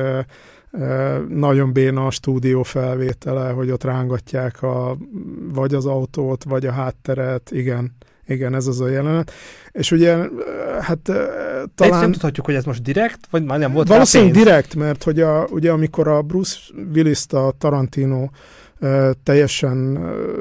[1.28, 4.96] nagyon béna a stúdió felvétele, hogy ott rángatják a,
[5.52, 7.96] vagy az autót, vagy a hátteret, igen,
[8.26, 9.32] igen, ez az a jelenet.
[9.72, 10.16] És ugye,
[10.80, 11.68] hát talán...
[11.76, 15.20] Egy nem tudhatjuk, hogy ez most direkt, vagy már nem volt Valószínűleg direkt, mert hogy
[15.20, 16.58] a, ugye amikor a Bruce
[16.94, 18.28] Willis-t a Tarantino
[19.22, 19.76] teljesen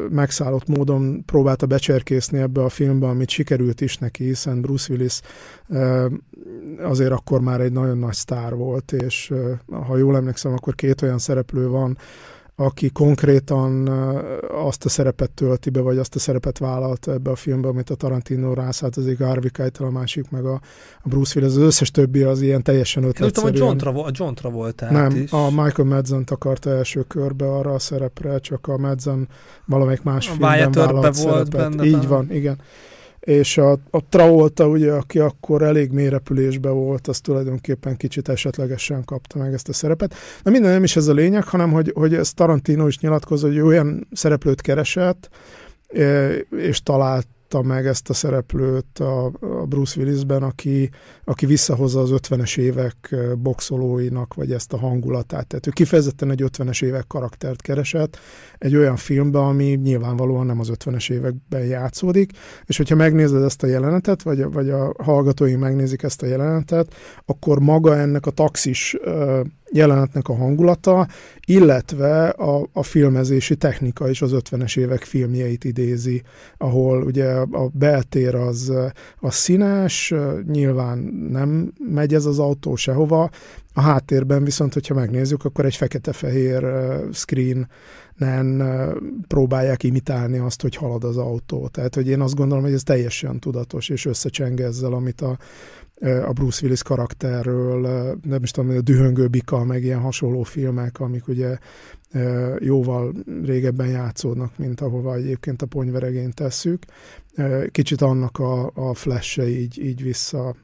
[0.10, 5.22] megszállott módon próbálta becserkészni ebbe a filmbe, amit sikerült is neki, hiszen Bruce Willis
[6.82, 9.34] azért akkor már egy nagyon nagy sztár volt, és
[9.88, 11.98] ha jól emlékszem, akkor két olyan szereplő van,
[12.60, 13.88] aki konkrétan
[14.66, 17.96] azt a szerepet tölti be, vagy azt a szerepet vállalt ebbe a filmbe, amit a
[17.96, 20.62] Tarantino rászállt, az egy Harvey Keitel, a másik meg a,
[21.02, 23.56] a Bruce Willis, az összes többi az ilyen teljesen ötletszerűen.
[23.56, 25.32] Én a John, Travo- a John Travolta Nem, is.
[25.32, 29.28] a Michael madsen akarta első körbe arra a szerepre, csak a Madsen
[29.66, 32.58] valamelyik más a filmben vállalt volt Benne Így van, igen
[33.20, 36.10] és a, a Travolta, ugye, aki akkor elég mély
[36.62, 40.14] volt, az tulajdonképpen kicsit esetlegesen kapta meg ezt a szerepet.
[40.44, 43.60] De minden nem is ez a lényeg, hanem hogy, hogy ez Tarantino is nyilatkozza, hogy
[43.60, 45.30] olyan szereplőt keresett,
[46.50, 50.90] és talált találta meg ezt a szereplőt a, a Bruce Willisben, aki,
[51.24, 55.48] aki visszahozza az 50-es évek boxolóinak, vagy ezt a hangulatát.
[55.48, 58.18] Tehát ő kifejezetten egy 50-es évek karaktert keresett,
[58.58, 62.32] egy olyan filmben, ami nyilvánvalóan nem az 50-es években játszódik,
[62.66, 66.94] és hogyha megnézed ezt a jelenetet, vagy, vagy a hallgatóink megnézik ezt a jelenetet,
[67.26, 68.98] akkor maga ennek a taxis
[69.72, 71.08] jelenetnek a hangulata,
[71.46, 76.22] illetve a, a filmezési technika is az 50-es évek filmjeit idézi,
[76.58, 78.74] ahol ugye a beltér az,
[79.20, 80.14] az színes,
[80.48, 80.98] nyilván
[81.32, 83.30] nem megy ez az autó sehova,
[83.74, 86.66] a háttérben viszont, hogyha megnézzük, akkor egy fekete-fehér
[87.12, 87.68] screen
[88.16, 88.64] nem
[89.28, 91.68] próbálják imitálni azt, hogy halad az autó.
[91.68, 95.38] Tehát, hogy én azt gondolom, hogy ez teljesen tudatos, és összecseng ezzel, amit a,
[96.02, 97.80] a Bruce Willis karakterről,
[98.24, 101.58] nem is tudom, a Dühöngő Bika, meg ilyen hasonló filmek, amik ugye
[102.60, 106.84] jóval régebben játszódnak, mint ahova egyébként a ponyveregényt tesszük.
[107.72, 110.56] Kicsit annak a, a flash így, így vissza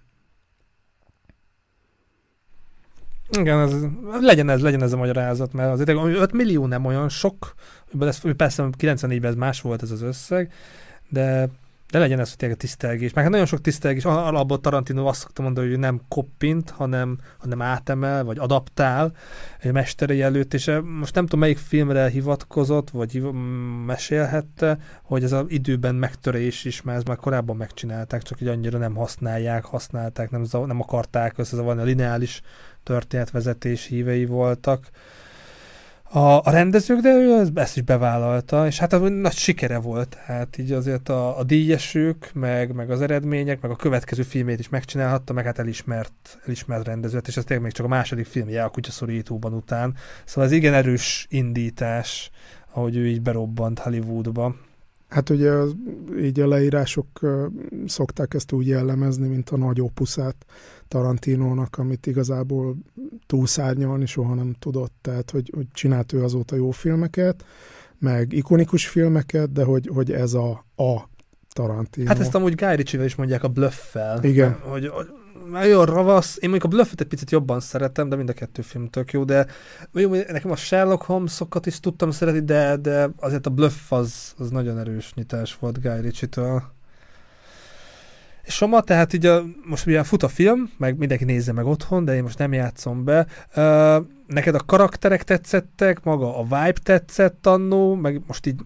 [3.32, 3.74] igen, ez,
[4.22, 7.54] legyen ez, legyen ez a magyarázat, mert azért 5 millió nem olyan sok,
[8.00, 10.54] ez, persze 94-ben ez más volt ez az összeg,
[11.10, 11.50] de
[11.92, 13.14] de legyen ez, hogy tényleg tisztelgés.
[13.14, 17.62] Meg hát nagyon sok tisztelgés, alapból Tarantino azt szokta mondani, hogy nem koppint, hanem, hanem
[17.62, 19.16] átemel, vagy adaptál
[19.60, 23.22] egy mesterei előtt, és most nem tudom, melyik filmre hivatkozott, vagy
[23.86, 28.78] mesélhette, hogy ez az időben megtörés is, mert ez már korábban megcsinálták, csak hogy annyira
[28.78, 32.42] nem használják, használták, nem, nem akarták összezavarni, a lineális
[32.84, 34.90] történetvezetés hívei voltak
[36.10, 40.14] a, a rendezők, de ő ezt is bevállalta, és hát az nagy sikere volt.
[40.14, 44.70] Hát így azért a, a díjesük, meg, meg az eredmények, meg a következő filmét is
[44.70, 48.70] megcsinálhatta, meg hát elismert, elismert rendezőt, és ez tényleg még csak a második filmje a
[48.70, 49.96] kutyaszorítóban után.
[50.26, 52.30] Szóval ez igen erős indítás,
[52.74, 54.56] ahogy ő így berobbant Hollywoodba.
[55.10, 55.52] Hát ugye
[56.22, 57.08] így a leírások
[57.86, 60.36] szokták ezt úgy jellemezni, mint a nagy opuszát
[60.88, 62.76] Tarantinónak, amit igazából
[63.26, 64.94] túlszárnyalni soha nem tudott.
[65.02, 67.46] Tehát, hogy, hogy csinált ő azóta jó filmeket,
[68.00, 71.10] meg ikonikus filmeket, de hogy, hogy ez a, a
[71.50, 72.08] Tarantino.
[72.08, 74.24] Hát ezt amúgy Guy Ritchie-vel is mondják a bluffel.
[74.24, 74.60] Igen.
[74.62, 75.08] Hogy, hogy
[75.50, 76.38] nagyon ravasz.
[76.40, 79.24] Én mondjuk a Bluffet egy picit jobban szeretem, de mind a kettő film tök jó,
[79.24, 79.48] de
[79.94, 84.50] jó, nekem a Sherlock Holmes-okat is tudtam szeretni, de, de azért a Bluff az, az
[84.50, 86.64] nagyon erős nyitás volt Guy Ritchie-től.
[88.48, 92.16] Soma, tehát így a, most ugye fut a film, meg mindenki nézze meg otthon, de
[92.16, 93.28] én most nem játszom be.
[93.56, 98.62] Uh, neked a karakterek tetszettek, maga a vibe tetszett annó, meg most így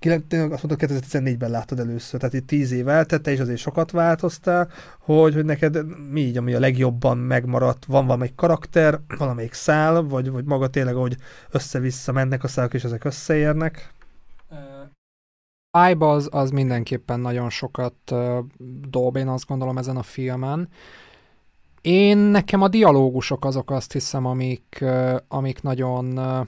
[0.00, 4.68] azt mondta, 2014-ben láttad először, tehát itt 10 év eltette, és azért sokat változtál,
[4.98, 5.78] hogy, hogy neked
[6.10, 10.94] mi így, ami a legjobban megmaradt, van valamelyik karakter, valamelyik szál, vagy, vagy maga tényleg,
[10.94, 11.16] hogy
[11.50, 13.92] össze-vissza mennek a szálak, és ezek összeérnek?
[15.72, 18.38] Vibe az, az mindenképpen nagyon sokat uh,
[18.88, 20.68] dob, én azt gondolom ezen a filmen.
[21.80, 26.46] Én nekem a dialógusok azok azt hiszem, amik, uh, amik nagyon, uh,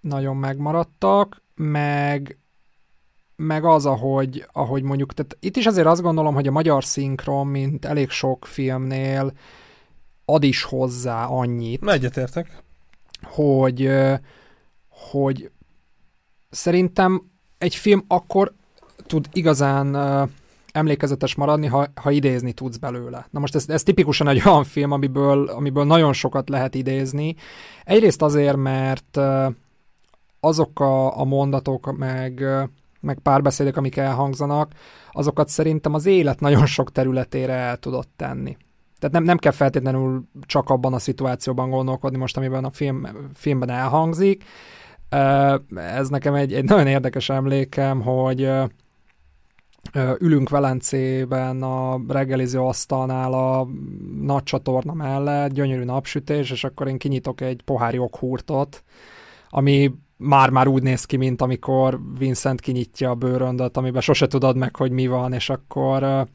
[0.00, 2.38] nagyon megmaradtak, meg,
[3.36, 7.46] meg az, ahogy, ahogy mondjuk, tehát itt is azért azt gondolom, hogy a magyar szinkron,
[7.46, 9.32] mint elég sok filmnél
[10.24, 11.88] ad is hozzá annyit.
[11.90, 12.62] Egyetértek.
[13.22, 13.90] Hogy,
[14.88, 15.50] hogy
[16.50, 18.52] szerintem egy film akkor
[19.06, 19.96] tud igazán
[20.72, 23.26] emlékezetes maradni, ha, ha idézni tudsz belőle.
[23.30, 27.34] Na most ez, ez tipikusan egy olyan film, amiből, amiből nagyon sokat lehet idézni.
[27.84, 29.18] Egyrészt azért, mert
[30.40, 32.68] azok a, a mondatok, meg, uh,
[33.00, 34.72] meg párbeszédek, amik elhangzanak,
[35.12, 38.56] azokat szerintem az élet nagyon sok területére el tudott tenni.
[38.98, 43.68] Tehát nem, nem kell feltétlenül csak abban a szituációban gondolkodni most, amiben a film, filmben
[43.68, 44.44] elhangzik,
[45.74, 48.50] ez nekem egy, egy nagyon érdekes emlékem, hogy
[50.18, 53.68] ülünk Velencében a reggeliző asztalnál a
[54.20, 58.84] nagy csatorna mellett, gyönyörű napsütés, és akkor én kinyitok egy pohár joghurtot,
[59.48, 64.76] ami már-már úgy néz ki, mint amikor Vincent kinyitja a bőröndöt, amiben sose tudod meg,
[64.76, 66.26] hogy mi van, és akkor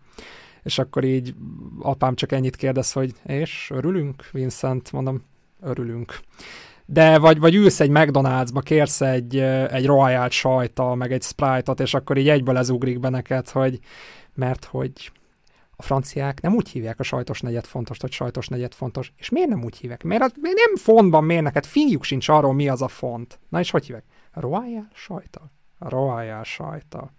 [0.63, 1.33] és akkor így
[1.79, 4.91] apám csak ennyit kérdez, hogy és örülünk, Vincent?
[4.91, 5.23] Mondom,
[5.61, 6.19] örülünk
[6.93, 9.37] de vagy, vagy ülsz egy McDonald'sba, kérsz egy,
[9.69, 13.79] egy royal sajta, meg egy Sprite-ot, és akkor így egyből ez ugrik be neked, hogy
[14.33, 15.11] mert hogy
[15.75, 19.13] a franciák nem úgy hívják a sajtos negyed fontos, hogy sajtos negyed fontos.
[19.17, 20.03] És miért nem úgy hívják?
[20.03, 21.65] Miért nem fontban miért neked?
[21.65, 23.39] Fingjuk sincs arról, mi az a font.
[23.49, 24.03] Na és hogy hívják?
[24.33, 25.51] Royal sajta.
[25.79, 27.11] Royal sajta.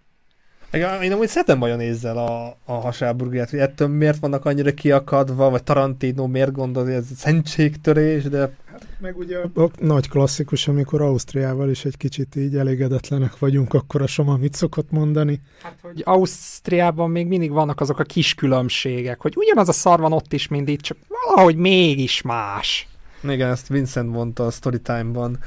[1.01, 6.27] Én amúgy szeretem majonézzel a, a hasáburgert, hogy ettől miért vannak annyira kiakadva, vagy Tarantino
[6.27, 8.55] miért gondol, hogy ez szentségtörés, de...
[8.73, 14.01] Hát, meg ugye a nagy klasszikus, amikor Ausztriával is egy kicsit így elégedetlenek vagyunk, akkor
[14.01, 15.41] a Soma mit szokott mondani?
[15.61, 20.13] Hát, hogy Ausztriában még mindig vannak azok a kis különbségek, hogy ugyanaz a szar van
[20.13, 22.87] ott is mindig, csak valahogy mégis más.
[23.23, 25.39] Igen, ezt Vincent mondta a Storytime-ban.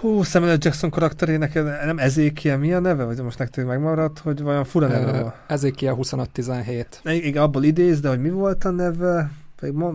[0.00, 1.54] Hú, Samuel Jackson karakterének
[1.84, 3.04] nem Ezékiel mi a neve?
[3.04, 5.34] Vagy most nektek megmaradt, hogy vajon fura neve van?
[5.46, 7.00] Ezékiel 2517.
[7.04, 9.30] Igen, abból idéz, de hogy mi volt a neve?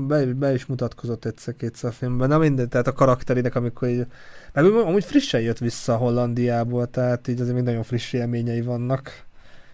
[0.08, 2.30] Be, be is mutatkozott egyszer-kétszer a filmben.
[2.30, 4.06] Na minden, tehát a karakterének, amikor így...
[4.54, 9.24] Meg amúgy frissen jött vissza Hollandiából, tehát így azért még nagyon friss élményei vannak.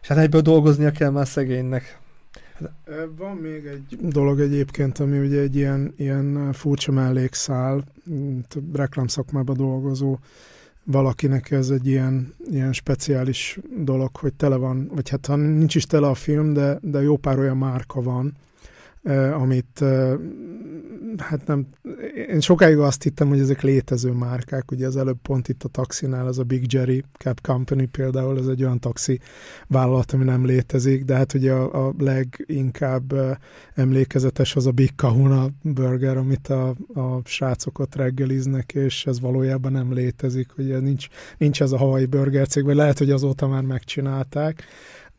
[0.01, 1.99] És hát egyből dolgoznia kell már szegénynek.
[3.17, 7.83] Van még egy dolog egyébként, ami ugye egy ilyen, ilyen furcsa mellékszál,
[8.73, 10.17] reklámszakmában dolgozó
[10.91, 15.85] valakinek ez egy ilyen, ilyen speciális dolog, hogy tele van, vagy hát ha nincs is
[15.85, 18.33] tele a film, de, de jó pár olyan márka van,
[19.33, 19.83] amit
[21.17, 21.67] hát nem,
[22.29, 26.27] én sokáig azt hittem, hogy ezek létező márkák, ugye az előbb pont itt a taxinál,
[26.27, 29.19] az a Big Jerry Cab Company például, ez egy olyan taxi
[29.67, 33.13] vállalat, ami nem létezik, de hát ugye a, a leginkább
[33.73, 39.71] emlékezetes az a Big Kahuna burger, amit a, a srácok ott reggeliznek, és ez valójában
[39.71, 41.07] nem létezik, ugye nincs,
[41.37, 44.63] nincs ez a Hawaii burger cég, vagy lehet, hogy azóta már megcsinálták.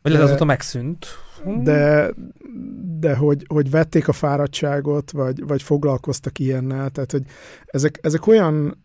[0.01, 1.07] Vagy lehet azóta megszűnt?
[1.63, 2.13] de,
[2.99, 7.23] de hogy, hogy vették a fáradtságot, vagy, vagy foglalkoztak ilyennel, tehát hogy
[7.65, 8.83] ezek, ezek olyan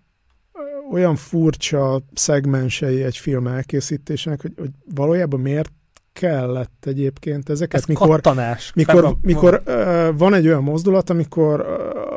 [0.90, 5.72] olyan furcsa szegmensei egy film elkészítésének, hogy, hogy valójában miért
[6.18, 7.80] kellett egyébként ezeket.
[7.80, 8.72] Ez mikor, kattanás.
[8.74, 11.60] Mikor, mikor uh, van egy olyan mozdulat, amikor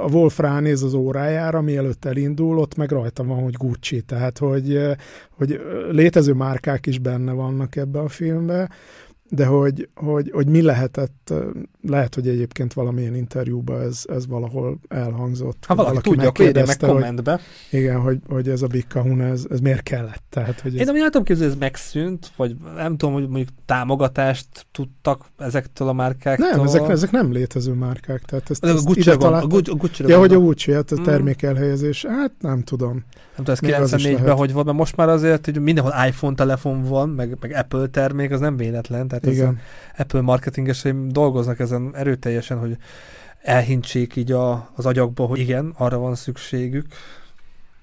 [0.04, 4.80] a Wolf ránéz az órájára, mielőtt elindul, ott meg rajta van, hogy Gucci, tehát hogy,
[5.30, 8.70] hogy létező márkák is benne vannak ebbe a filmbe,
[9.30, 11.34] de hogy, hogy, hogy mi lehetett,
[11.82, 15.66] lehet, hogy egyébként valamilyen interjúban ez, ez valahol elhangzott.
[15.68, 17.32] Ha valaki, valaki tudja, akkor meg kommentbe.
[17.32, 20.24] Hogy, igen, hogy, hogy ez a Big Kahuna, ez, ez miért kellett?
[20.30, 20.88] Tehát, hogy ez...
[20.88, 25.94] Én nem tudom képzelni, ez megszűnt, vagy nem tudom, hogy mondjuk támogatást tudtak ezektől a
[25.94, 26.50] márkáktól.
[26.50, 28.22] Nem, ezek, ezek nem létező márkák.
[28.22, 30.92] Tehát ezt, ezt a Gucci-ra van, a Gucci, a Gucci Ja, hogy a Gucci, hát
[30.92, 31.04] a mm.
[31.04, 33.04] termékelhelyezés, hát nem tudom.
[33.36, 37.10] Nem tudom, ez 94-ben hogy volt, mert most már azért, hogy mindenhol iPhone telefon van,
[37.10, 39.08] meg, meg Apple termék, az nem véletlen.
[39.08, 39.60] Tehát Igen.
[39.98, 42.78] Apple marketingesei dolgoznak ezen erőteljesen, hogy
[43.42, 46.86] elhintsék így a, az agyakba, hogy igen, arra van szükségük.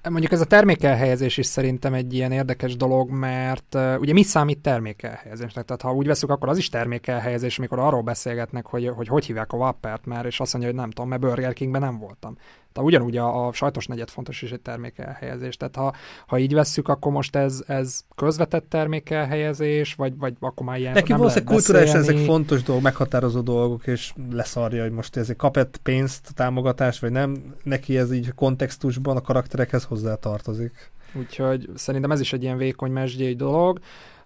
[0.09, 4.59] Mondjuk ez a termékelhelyezés is szerintem egy ilyen érdekes dolog, mert uh, ugye mi számít
[4.59, 5.65] termékelhelyezésnek?
[5.65, 9.51] Tehát ha úgy veszük, akkor az is termékelhelyezés, amikor arról beszélgetnek, hogy hogy, hogy hívják
[9.51, 12.37] a Wappert már, és azt mondja, hogy nem tudom, mert Burger Kingben nem voltam.
[12.77, 15.57] Tehát ugyanúgy a, a sajtos negyed fontos is egy termékelhelyezés.
[15.57, 15.93] Tehát ha,
[16.27, 21.11] ha így vesszük, akkor most ez, ez közvetett termékelhelyezés, vagy, vagy akkor már ilyen Neki
[21.11, 27.01] valószínűleg kulturálisan ezek fontos dolgok, meghatározó dolgok, és leszarja, hogy most ez kapett pénzt, támogatást,
[27.01, 27.55] vagy nem.
[27.63, 30.91] Neki ez így kontextusban a karakterekhez hozzá tartozik.
[31.13, 33.79] Úgyhogy szerintem ez is egy ilyen vékony mesdjégy dolog.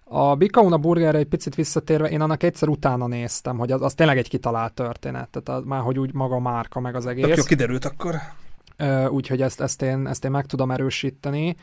[0.04, 4.18] A Bikauna burgerre egy picit visszatérve, én annak egyszer utána néztem, hogy az, az tényleg
[4.18, 7.26] egy kitalált történet, tehát az, már hogy úgy maga a márka, meg az egész.
[7.26, 8.14] Tök jó, kiderült akkor.
[9.08, 11.56] Úgyhogy ezt, ezt, én, ezt én meg tudom erősíteni.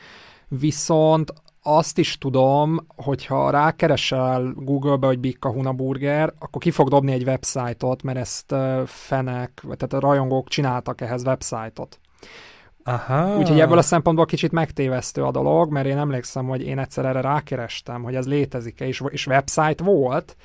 [0.47, 1.33] Viszont
[1.63, 8.03] azt is tudom, hogyha rákeresel Google-be, hogy Bikka Burger, akkor ki fog dobni egy websájtot,
[8.03, 11.99] mert ezt fenek, tehát a rajongók csináltak ehhez websájtot.
[12.89, 13.37] Aha.
[13.37, 17.21] Úgyhogy ebből a szempontból kicsit megtévesztő a dolog, mert én emlékszem, hogy én egyszer erre
[17.21, 20.35] rákerestem, hogy ez létezik-e, és, és website volt,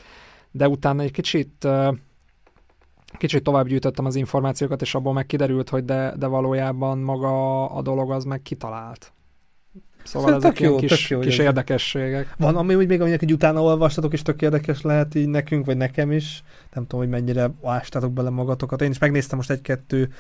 [0.51, 1.69] de utána egy kicsit
[3.19, 7.83] kicsit tovább gyűjtöttem az információkat, és abból meg kiderült, hogy de, de valójában maga a
[7.83, 9.13] dolog az meg kitalált.
[10.05, 12.35] Szóval ez ezek jó, kis, jó, kis érdekességek.
[12.39, 15.77] Van, ami úgy még, aminek egy utána olvastatok, és tök érdekes lehet így nekünk, vagy
[15.77, 16.43] nekem is.
[16.73, 18.83] Nem tudom, hogy mennyire ástátok bele magatokat.
[18.83, 20.13] Én is megnéztem most egy-kettő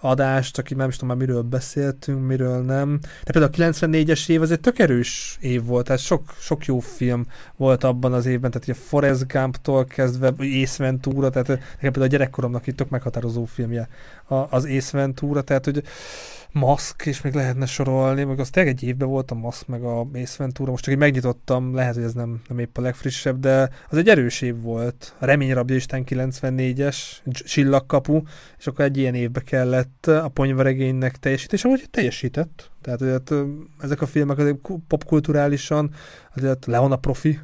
[0.00, 2.98] adást, így nem is tudom már miről beszéltünk, miről nem.
[3.24, 6.78] De például a 94-es év az egy tök erős év volt, tehát sok, sok jó
[6.78, 7.26] film
[7.56, 10.32] volt abban az évben, tehát a Forrest Gump-tól kezdve
[10.62, 13.88] Ace Ventura, tehát nekem például a gyerekkoromnak itt tök meghatározó filmje
[14.28, 15.82] az Ace Ventura, tehát hogy
[16.52, 20.04] maszk, és még lehetne sorolni, meg az tényleg egy évben volt a maszk, meg a
[20.04, 23.70] Mace Ventura, most csak így megnyitottam, lehet, hogy ez nem, nem épp a legfrissebb, de
[23.90, 25.14] az egy erős év volt.
[25.18, 26.96] A Reményrabja Isten 94-es,
[27.30, 28.22] Csillagkapu,
[28.58, 32.70] és akkor egy ilyen évbe kellett a ponyvaregénynek teljesíteni, és amúgy teljesített.
[32.82, 33.32] Tehát azért,
[33.78, 34.58] ezek a filmek azért
[34.88, 35.94] popkulturálisan,
[36.34, 37.38] azért Leona profi,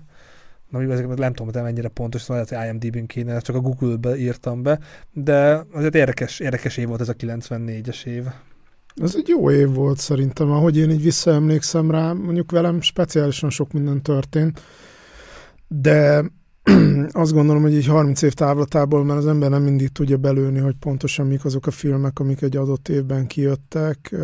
[0.74, 4.16] Na, ezeket nem tudom, hogy mennyire pontos, szóval lehet, hogy IMDb-n kéne, csak a Google-be
[4.16, 4.78] írtam be,
[5.12, 8.24] de azért érdekes, érdekes év volt ez a 94-es év.
[8.94, 13.72] Ez egy jó év volt szerintem, ahogy én így visszaemlékszem rá, mondjuk velem speciálisan sok
[13.72, 14.62] minden történt,
[15.68, 16.24] de
[17.12, 20.74] azt gondolom, hogy egy 30 év távlatából mert az ember nem mindig tudja belőni, hogy
[20.80, 24.14] pontosan mik azok a filmek, amik egy adott évben kijöttek.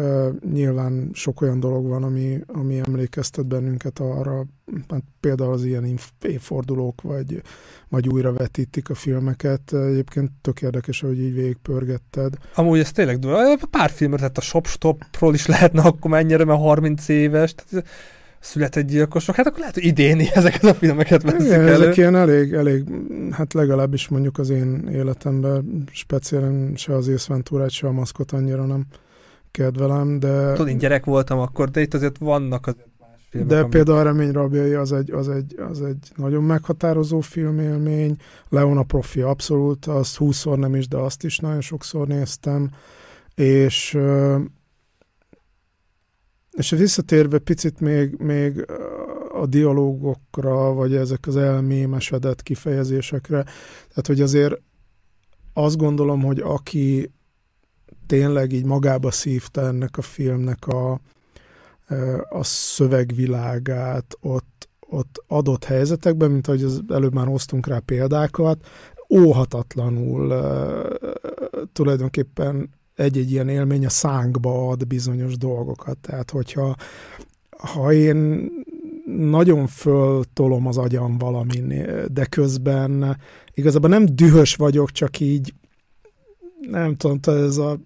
[0.53, 4.47] Nyilván sok olyan dolog van, ami, ami emlékeztet bennünket arra,
[4.89, 7.43] hát például az ilyen évfordulók, vagy,
[7.89, 9.73] vagy újra vetítik a filmeket.
[9.73, 12.35] Egyébként tök érdekes, hogy így végigpörgetted.
[12.55, 13.19] Amúgy ez tényleg.
[13.71, 17.55] Pár filmről, tehát a Shop Stopról is lehetne akkor mennyire, mert 30 éves.
[17.55, 17.87] Tehát
[18.41, 21.73] született gyilkosok, hát akkor lehet, hogy idén ezeket a filmeket veszik Igen, elő.
[21.73, 22.85] ezek ilyen elég, elég,
[23.31, 28.87] hát legalábbis mondjuk az én életemben speciálisan se az észventúrát, se a maszkot annyira nem
[29.51, 30.53] kedvelem, de...
[30.53, 32.75] Tudod, én gyerek voltam akkor, de itt azért vannak az
[33.31, 33.71] filmek, De amik...
[33.71, 38.17] például a Remény rabjai az egy, az, egy, az egy nagyon meghatározó filmélmény,
[38.49, 42.71] Leona Profi abszolút, azt húszszor nem is, de azt is nagyon sokszor néztem,
[43.35, 43.99] és
[46.53, 48.67] és visszatérve picit még, még
[49.33, 53.43] a dialógokra, vagy ezek az elmémesedett kifejezésekre,
[53.89, 54.61] tehát hogy azért
[55.53, 57.13] azt gondolom, hogy aki
[58.07, 61.01] tényleg így magába szívta ennek a filmnek a,
[62.29, 68.67] a szövegvilágát ott, ott adott helyzetekben, mint ahogy az előbb már hoztunk rá példákat,
[69.11, 70.35] óhatatlanul
[71.73, 72.71] tulajdonképpen
[73.01, 75.99] egy-egy ilyen élmény a szánkba ad bizonyos dolgokat.
[75.99, 76.75] Tehát, hogyha
[77.51, 78.51] ha én
[79.17, 83.17] nagyon föltolom az agyam valamin, de közben
[83.55, 85.55] igazából nem dühös vagyok, csak így
[86.71, 87.79] nem tudom, ez a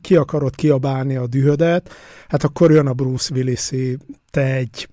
[0.00, 1.90] ki akarod kiabálni a dühödet,
[2.28, 3.72] hát akkor jön a Bruce willis
[4.30, 4.88] te egy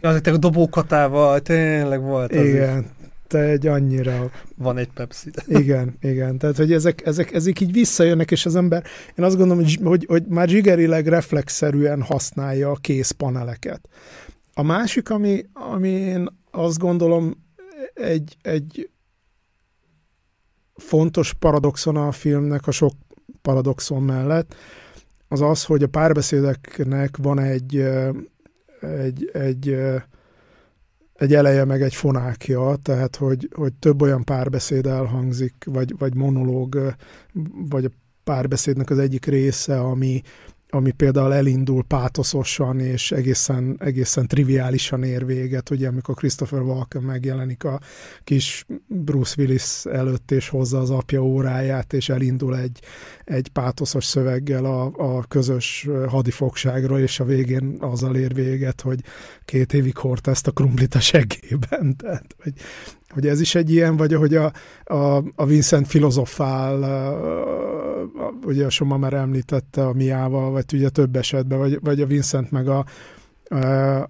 [0.00, 2.99] az a dobókatával tényleg volt az Igen, is
[3.30, 4.30] te egy annyira...
[4.56, 5.30] Van egy Pepsi.
[5.46, 6.38] Igen, igen.
[6.38, 8.84] Tehát, hogy ezek, ezek, ezek így visszajönnek, és az ember,
[9.16, 13.88] én azt gondolom, hogy, hogy, hogy már zsigerileg reflexzerűen használja a készpaneleket.
[14.54, 17.44] A másik, ami, ami én azt gondolom
[17.94, 18.90] egy, egy
[20.76, 22.92] fontos paradoxon a filmnek a sok
[23.42, 24.54] paradoxon mellett,
[25.28, 27.76] az az, hogy a párbeszédeknek van egy,
[28.80, 29.76] egy, egy egy
[31.32, 36.94] eleje meg egy fonákja, tehát hogy, hogy több olyan párbeszéd elhangzik, vagy, vagy monológ,
[37.68, 37.90] vagy a
[38.24, 40.22] párbeszédnek az egyik része, ami,
[40.70, 47.64] ami például elindul pátoszosan és egészen, egészen triviálisan ér véget, ugye amikor Christopher Walken megjelenik
[47.64, 47.80] a
[48.24, 52.80] kis Bruce Willis előtt, és hozza az apja óráját, és elindul egy,
[53.24, 59.00] egy pátoszos szöveggel a, a közös hadifogságról, és a végén azzal ér véget, hogy
[59.44, 61.96] két évig hord ezt a krumplit a seggében.
[62.02, 62.52] Tehát, hogy,
[63.10, 64.52] hogy ez is egy ilyen, vagy ahogy a,
[64.84, 66.82] a, a Vincent filozofál,
[68.44, 72.50] ugye a Soma már említette a Miával, vagy ugye több esetben, vagy, vagy a Vincent
[72.50, 72.84] meg a,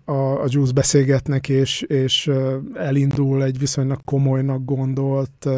[0.05, 2.31] a, a Jules beszélgetnek, és, és
[2.75, 5.49] elindul egy viszonylag komolynak gondolt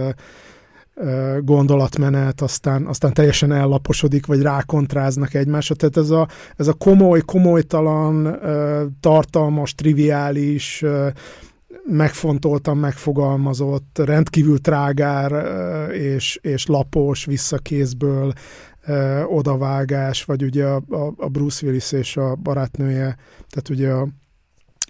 [1.41, 5.75] gondolatmenet, aztán, aztán teljesen ellaposodik, vagy rákontráznak egymásra.
[5.75, 8.39] Tehát ez a, ez a komoly, komolytalan,
[9.01, 10.85] tartalmas, triviális,
[11.85, 15.33] megfontoltan megfogalmazott, rendkívül trágár
[15.93, 18.33] és, és lapos, visszakézből
[19.27, 20.83] odavágás, vagy ugye a,
[21.17, 23.17] a, Bruce Willis és a barátnője,
[23.49, 24.09] tehát ugye a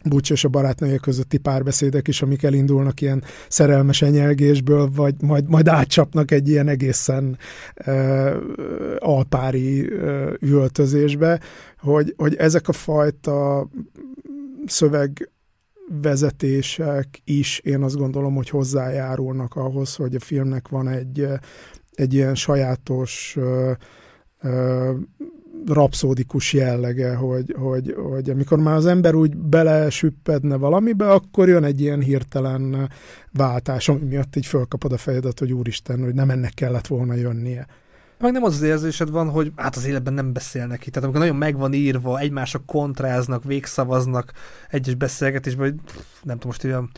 [0.05, 5.69] Butch és a barátnője közötti párbeszédek is, amik elindulnak ilyen szerelmes enyelgésből, vagy majd, majd
[5.69, 7.39] átcsapnak egy ilyen egészen
[7.87, 8.37] uh,
[8.99, 11.41] alpári uh, üvöltözésbe,
[11.79, 13.69] hogy, hogy ezek a fajta
[14.67, 15.31] szöveg
[15.89, 21.27] vezetések is én azt gondolom, hogy hozzájárulnak ahhoz, hogy a filmnek van egy,
[21.95, 23.39] egy ilyen sajátos
[25.67, 31.81] rapszódikus jellege, hogy, hogy, hogy amikor már az ember úgy belesüppedne valamibe, akkor jön egy
[31.81, 32.91] ilyen hirtelen
[33.33, 37.67] váltás, ami miatt így fölkapod a fejedet, hogy úristen, hogy nem ennek kellett volna jönnie.
[38.23, 40.93] Meg nem az az érzésed van, hogy hát az életben nem beszélnek itt.
[40.93, 44.33] Tehát amikor nagyon meg van írva, egymásra kontráznak, végszavaznak
[44.71, 45.81] egyes beszélgetésben, hogy
[46.23, 46.91] nem tudom, most olyan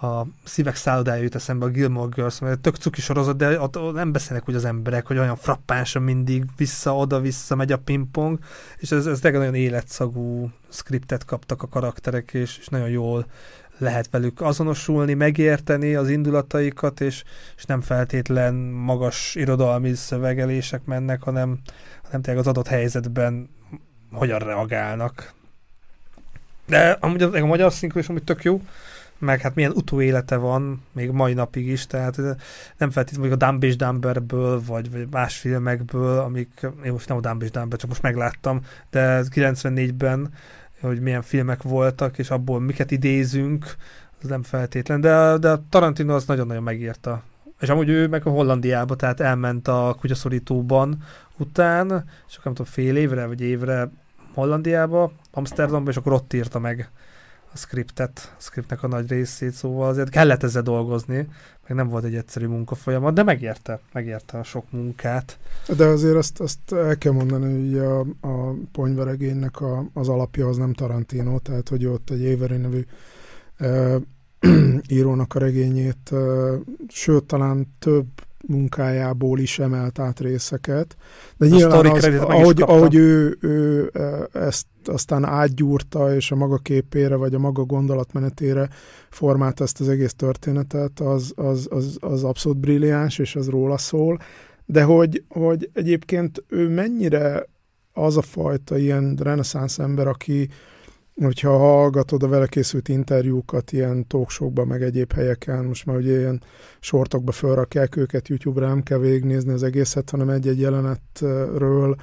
[0.00, 4.12] a szívek szállodája jut eszembe a Gilmore Girls, mert tök cuki sorozat, de ott, nem
[4.12, 8.38] beszélnek úgy az emberek, hogy olyan frappánsan mindig vissza-oda-vissza megy a pingpong,
[8.78, 13.26] és ez, ez nagyon életszagú skriptet kaptak a karakterek, és, és nagyon jól
[13.78, 17.24] lehet velük azonosulni, megérteni az indulataikat, és,
[17.56, 21.58] és nem feltétlen magas irodalmi szövegelések mennek, hanem,
[22.02, 23.48] hanem tényleg az adott helyzetben
[24.12, 25.32] hogyan reagálnak.
[26.66, 28.60] De amúgy a, magyar szinkron is amúgy tök jó,
[29.18, 32.16] meg hát milyen utóélete van, még mai napig is, tehát
[32.76, 37.20] nem feltétlenül a Dumb és Dumberből, vagy, vagy más filmekből, amik, én most nem a
[37.20, 38.60] Dumb és Dumber, csak most megláttam,
[38.90, 40.32] de 94-ben
[40.88, 43.74] hogy milyen filmek voltak, és abból miket idézünk,
[44.22, 47.22] az nem feltétlen, de, de Tarantino az nagyon-nagyon megírta.
[47.60, 51.02] És amúgy ő meg a Hollandiába, tehát elment a kutyaszorítóban
[51.36, 51.86] után,
[52.28, 53.90] és akkor nem tudom, fél évre, vagy évre
[54.34, 56.90] Hollandiába, Amsterdamba, és akkor ott írta meg
[57.52, 61.28] a scriptet, a scriptnek a nagy részét, szóval azért kellett ezzel dolgozni,
[61.66, 65.38] meg nem volt egy egyszerű munkafolyamat, de megérte, megérte a sok munkát.
[65.76, 70.56] De azért azt, azt el kell mondani, hogy a, a ponyveregénynek a, az alapja az
[70.56, 72.84] nem Tarantino, tehát hogy ott egy Éveri nevű
[73.56, 73.98] e,
[74.96, 76.16] írónak a regényét, e,
[76.88, 78.06] sőt talán több
[78.46, 80.96] munkájából is emelt át részeket.
[81.36, 83.90] De a nyilván az, ahogy, ahogy ő, ő
[84.32, 88.68] ezt aztán átgyúrta, és a maga képére, vagy a maga gondolatmenetére
[89.10, 94.18] formált ezt az egész történetet, az, az, az, az abszolút brilliáns, és az róla szól.
[94.66, 97.46] De hogy, hogy egyébként ő mennyire
[97.94, 100.48] az a fajta ilyen reneszánsz ember, aki,
[101.14, 106.42] hogyha hallgatod a vele készült interjúkat ilyen talkshowkban, meg egyéb helyeken, most már ugye ilyen
[106.80, 111.96] sortokba felrakják őket, YouTube-ra nem kell végignézni az egészet, hanem egy-egy jelenetről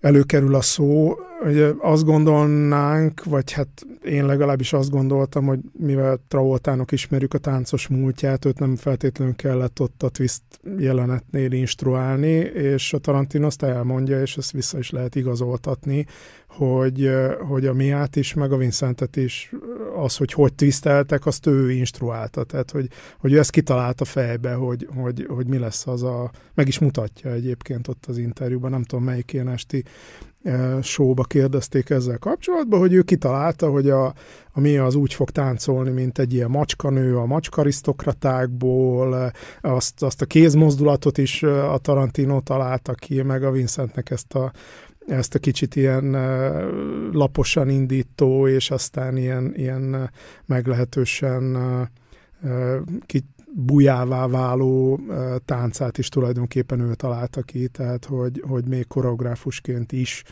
[0.00, 3.68] előkerül a szó, hogy azt gondolnánk, vagy hát
[4.04, 9.80] én legalábbis azt gondoltam, hogy mivel Travoltának ismerjük a táncos múltját, őt nem feltétlenül kellett
[9.80, 10.42] ott a twist
[10.78, 16.06] jelenetnél instruálni, és a Tarantino azt elmondja, és ezt vissza is lehet igazoltatni,
[16.56, 17.10] hogy,
[17.48, 19.52] hogy a Miát is, meg a Vincentet is,
[19.96, 22.44] az, hogy hogy twisteltek, azt ő instruálta.
[22.44, 22.88] Tehát, hogy,
[23.18, 26.30] hogy ő ezt kitalálta fejbe, hogy, hogy, hogy mi lesz az a...
[26.54, 29.84] Meg is mutatja egyébként ott az interjúban, nem tudom melyik ilyen esti
[30.82, 34.06] showba kérdezték ezzel kapcsolatban, hogy ő kitalálta, hogy a,
[34.52, 40.26] a mi az úgy fog táncolni, mint egy ilyen macskanő a macskarisztokratákból, azt, azt a
[40.26, 44.52] kézmozdulatot is a Tarantino találta ki, meg a Vincentnek ezt a
[45.06, 46.10] ezt a kicsit ilyen
[47.12, 50.10] laposan indító, és aztán ilyen, ilyen
[50.44, 51.56] meglehetősen
[53.52, 55.00] bujává váló
[55.44, 60.22] táncát is tulajdonképpen ő találta ki, tehát hogy, hogy még koreográfusként is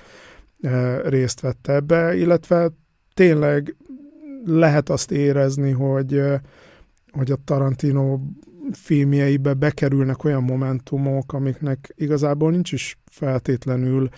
[1.05, 2.71] részt vett ebbe, illetve
[3.15, 3.77] tényleg
[4.45, 6.23] lehet azt érezni, hogy,
[7.13, 8.19] hogy a Tarantino
[8.73, 14.09] filmjeibe bekerülnek olyan momentumok, amiknek igazából nincs is feltétlenül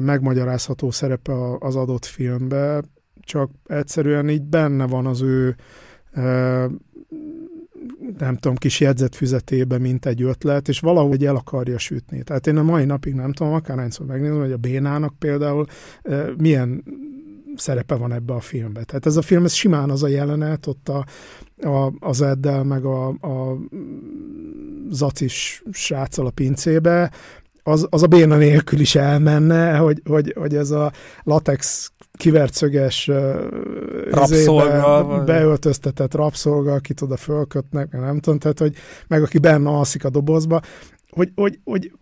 [0.00, 2.82] megmagyarázható szerepe az adott filmbe,
[3.20, 5.56] csak egyszerűen így benne van az ő
[8.18, 12.22] nem tudom, kis jegyzetfüzetébe, mint egy ötlet, és valahogy el akarja sütni.
[12.22, 15.66] Tehát én a mai napig nem tudom, akárhányszor megnézem, hogy a Bénának például
[16.36, 16.84] milyen
[17.56, 18.84] szerepe van ebbe a filmbe.
[18.84, 21.04] Tehát ez a film, ez simán az a jelenet, ott a,
[21.68, 23.58] a, az Eddel, meg a, a
[24.90, 27.10] zacis sráccal a pincébe,
[27.68, 30.92] az, az a béna nélkül is elmenne, hogy, hogy, hogy ez a
[31.22, 33.10] latex kivercöges
[34.10, 38.74] rabszolga, be, beöltöztetett rabszolga, akit oda fölkötnek, nem tudom, tehát, hogy
[39.08, 40.60] meg aki benne alszik a dobozba,
[41.10, 41.92] hogy, hogy, hogy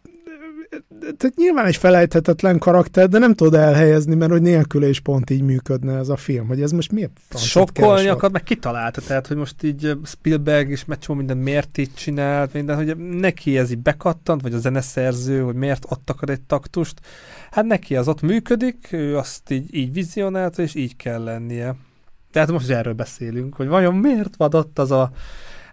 [1.01, 5.43] tehát nyilván egy felejthetetlen karakter, de nem tudod elhelyezni, mert hogy nélküle is pont így
[5.43, 9.63] működne ez a film, hogy ez most miért Sokkolni akar, meg kitalálta, tehát hogy most
[9.63, 14.55] így Spielberg is meg minden miért így csinált, minden, hogy neki ez így bekattant, vagy
[14.55, 17.01] a zeneszerző, hogy miért ott akar egy taktust,
[17.51, 21.75] hát neki az ott működik, ő azt így, így vizionálta, és így kell lennie.
[22.33, 25.11] Tehát most erről beszélünk, hogy vajon miért van ott az a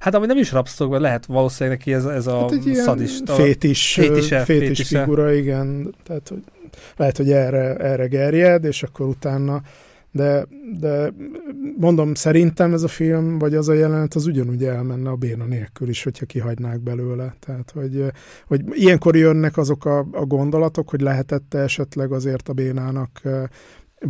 [0.03, 3.33] Hát ami nem is rabszolga, lehet valószínűleg neki ez, ez a hát egy szadista.
[3.33, 4.99] Fétis, fétise, fétis fétise.
[4.99, 5.95] figura, igen.
[6.03, 6.43] Tehát hogy
[6.95, 9.61] lehet, hogy erre, erre gerjed, és akkor utána
[10.11, 10.47] de,
[10.79, 11.13] de
[11.77, 15.89] mondom, szerintem ez a film, vagy az a jelenet, az ugyanúgy elmenne a béna nélkül
[15.89, 17.35] is, hogyha kihagynák belőle.
[17.39, 18.05] Tehát, hogy,
[18.47, 23.21] hogy ilyenkor jönnek azok a, a gondolatok, hogy lehetette esetleg azért a bénának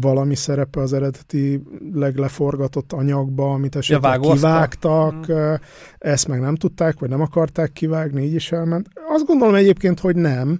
[0.01, 1.63] valami szerepe az eredeti
[1.93, 5.53] legleforgatott anyagba, amit esetleg ja, kivágtak, mm.
[5.97, 8.87] ezt meg nem tudták, vagy nem akarták kivágni, így is elment.
[9.09, 10.59] Azt gondolom egyébként, hogy nem.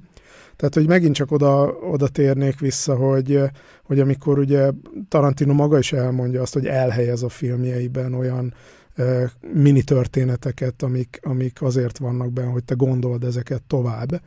[0.55, 3.39] Tehát, hogy megint csak oda, oda térnék vissza, hogy,
[3.83, 4.71] hogy amikor ugye
[5.07, 8.53] Tarantino maga is elmondja azt, hogy elhelyez a filmjeiben olyan
[8.97, 9.23] uh,
[9.53, 14.21] mini történeteket, amik, amik azért vannak benne, hogy te gondold ezeket tovább.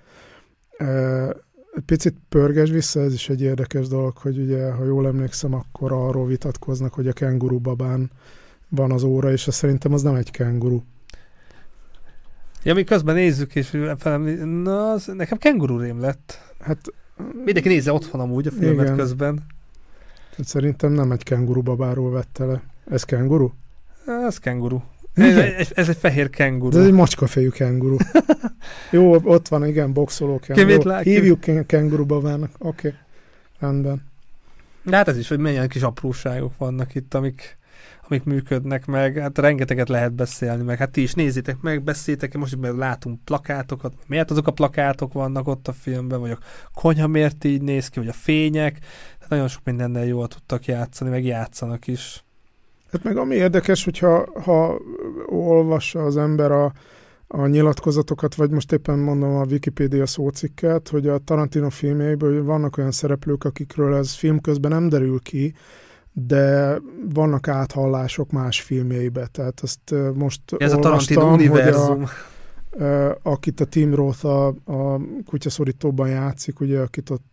[0.78, 1.30] Uh,
[1.87, 6.27] picit pörges vissza, ez is egy érdekes dolog, hogy ugye, ha jól emlékszem, akkor arról
[6.27, 8.11] vitatkoznak, hogy a kenguru babán
[8.68, 10.83] van az óra, és szerintem az nem egy kenguru.
[12.62, 14.22] Ja, mi közben nézzük, és felem,
[14.62, 16.55] na, az, nekem kenguru rém lett.
[16.61, 16.79] Hát,
[17.45, 18.97] Mindenki nézze otthon amúgy a filmet igen.
[18.97, 19.47] közben.
[20.37, 22.62] Hát szerintem nem egy kenguru babáról vette le.
[22.91, 23.53] Ez kenguru?
[24.27, 24.81] Ez kenguru.
[25.16, 26.78] Ez, ez, ez egy fehér kenguru.
[26.78, 27.96] Ez egy macskafejű kenguru.
[28.90, 30.88] Jó, ott van, igen, boxoló kenguru.
[30.88, 31.64] Lá, Hívjuk ki...
[31.66, 32.50] kenguruba vannak.
[32.58, 32.98] Oké, okay.
[33.58, 34.02] rendben.
[34.82, 37.58] De hát ez is, hogy milyen kis apróságok vannak itt, amik,
[38.08, 39.18] amik működnek meg.
[39.18, 40.78] Hát rengeteget lehet beszélni meg.
[40.78, 43.94] Hát ti is nézzétek meg, beszéltek, most mert látunk plakátokat.
[44.06, 46.38] Miért azok a plakátok vannak ott a filmben, vagy a
[46.74, 48.78] konyha miért így néz ki, vagy a fények.
[49.20, 52.24] Hát nagyon sok mindennel jól tudtak játszani, meg játszanak is.
[52.97, 54.78] Hát meg ami érdekes, hogyha ha
[55.26, 56.72] olvassa az ember a,
[57.26, 62.90] a nyilatkozatokat, vagy most éppen mondom a Wikipédia szócikket, hogy a Tarantino filmjeiből vannak olyan
[62.90, 65.55] szereplők, akikről ez film közben nem derül ki,
[66.12, 66.76] de
[67.14, 69.26] vannak áthallások más filmjeibe.
[69.26, 72.05] Tehát ezt most Ez a Tarantino univerzum.
[72.70, 72.84] A,
[73.22, 77.24] akit a Tim Roth a, a kutyaszorítóban játszik, ugye, akit ott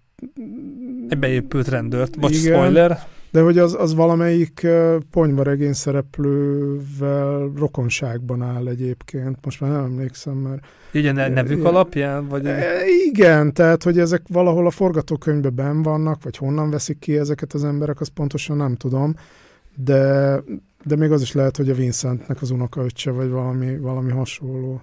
[1.09, 2.15] egy beépült rendőrt.
[2.15, 3.07] Igen, spoiler.
[3.33, 4.67] De hogy az, az valamelyik
[5.11, 9.37] ponyvaregény szereplővel rokonságban áll egyébként.
[9.43, 10.65] Most már nem emlékszem, mert...
[10.93, 12.27] A nevük ilyen, alapján?
[12.27, 12.47] Vagy...
[13.07, 17.63] Igen, tehát, hogy ezek valahol a forgatókönyvben ben vannak, vagy honnan veszik ki ezeket az
[17.63, 19.15] emberek, azt pontosan nem tudom.
[19.75, 20.35] De,
[20.83, 24.81] de még az is lehet, hogy a Vincentnek az unokaöccse, vagy valami, valami hasonló.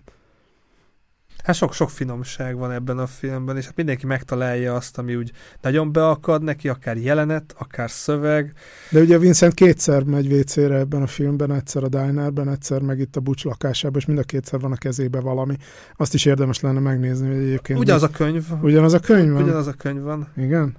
[1.42, 5.92] Hát sok-sok finomság van ebben a filmben, és hát mindenki megtalálja azt, ami úgy nagyon
[5.92, 8.52] beakad neki, akár jelenet, akár szöveg.
[8.90, 13.16] De ugye Vincent kétszer megy WC-re ebben a filmben, egyszer a dinerben, egyszer meg itt
[13.16, 15.56] a bucs lakásában, és mind a kétszer van a kezébe valami.
[15.96, 17.78] Azt is érdemes lenne megnézni, hogy egyébként...
[17.78, 18.44] Ugyanaz a könyv.
[18.62, 19.42] Ugyanaz a könyv van?
[19.42, 20.28] Ugyanaz a könyv van.
[20.36, 20.76] Igen?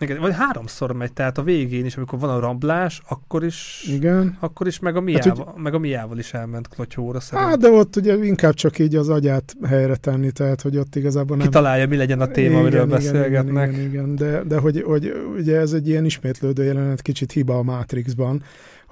[0.00, 4.36] Igen, vagy háromszor megy, tehát a végén is, amikor van a rablás, akkor is, Igen.
[4.40, 7.50] akkor is meg a miával, hát, meg a miával is elment klotyóra szerintem.
[7.50, 11.36] Hát, de ott ugye inkább csak így az agyát helyre tenni, tehát hogy ott igazából
[11.36, 11.46] nem...
[11.46, 13.68] Kitalálja, mi legyen a téma, igen, amiről igen, beszélgetnek.
[13.72, 17.58] Igen, igen, igen, de, de hogy, hogy ugye ez egy ilyen ismétlődő jelenet, kicsit hiba
[17.58, 18.42] a Matrixban,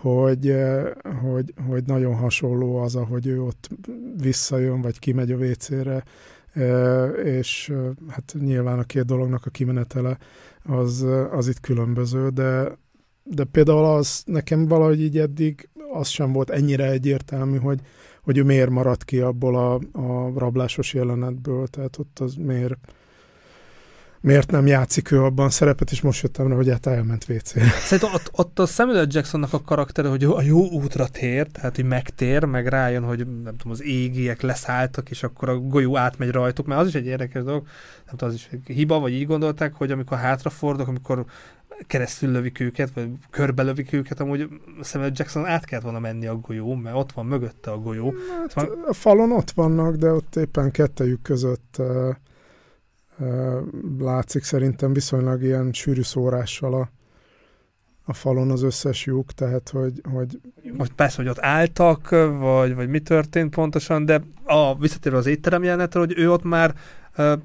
[0.02, 0.90] hogy, eh,
[1.22, 3.68] hogy, hogy nagyon hasonló az, ahogy ő ott
[4.20, 6.04] visszajön, vagy kimegy a WC-re,
[6.52, 7.76] eh, és eh,
[8.08, 10.18] hát nyilván a két dolognak a kimenetele
[10.64, 12.78] az, az itt különböző, de,
[13.22, 17.80] de például az nekem valahogy így eddig az sem volt ennyire egyértelmű, hogy,
[18.22, 22.92] hogy ő miért maradt ki abból a, a rablásos jelenetből, tehát ott az miért,
[24.22, 27.48] miért nem játszik ő abban szerepet, és most jöttem rá, hogy hát elment wc
[27.80, 31.84] Szerintem ott, ott a Samuel Jacksonnak a karaktere, hogy a jó útra tér, tehát hogy
[31.84, 36.66] megtér, meg rájön, hogy nem tudom, az égiek leszálltak, és akkor a golyó átmegy rajtuk,
[36.66, 37.66] mert az is egy érdekes dolog,
[38.06, 41.24] nem tudom, az is hiba, vagy így gondolták, hogy amikor hátrafordok, amikor
[41.86, 44.48] keresztül lövik őket, vagy körbe lövik őket, amúgy
[44.82, 48.14] Samuel Jackson át kellett volna menni a golyó, mert ott van mögötte a golyó.
[48.40, 48.84] Hát, szóval...
[48.88, 52.14] A falon ott vannak, de ott éppen kettejük között uh,
[53.98, 56.90] látszik szerintem viszonylag ilyen sűrű szórással a,
[58.04, 60.40] a falon az összes lyuk, tehát hogy, hogy...
[60.76, 62.08] Most persze, hogy ott álltak,
[62.38, 66.74] vagy, vagy mi történt pontosan, de a, visszatérve az étterem jelenetre, hogy ő ott már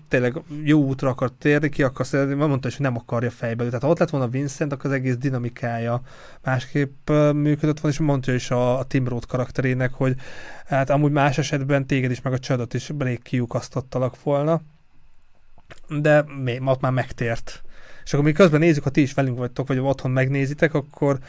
[0.08, 3.66] tényleg jó útra akar térni, ki akar szeretni, mondta hogy nem akarja fejbe.
[3.66, 6.02] Tehát ha ott lett volna Vincent, akkor az egész dinamikája
[6.44, 10.16] másképp működött volna, és mondta is a, a Tim Roth karakterének, hogy
[10.66, 14.62] hát amúgy más esetben téged is, meg a csadot is elég kiukasztottalak volna.
[15.90, 17.62] De még, ott már megtért.
[18.04, 21.20] És akkor mi közben nézzük, ha ti is velünk vagytok, vagy otthon megnézitek, akkor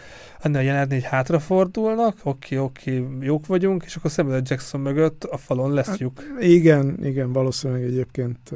[0.40, 5.72] ennél jelenetni, hogy hátrafordulnak, oké, oké, jók vagyunk, és akkor Samuel Jackson mögött a falon
[5.72, 5.86] lesz.
[5.86, 6.00] Hát,
[6.40, 8.52] igen, igen, valószínűleg egyébként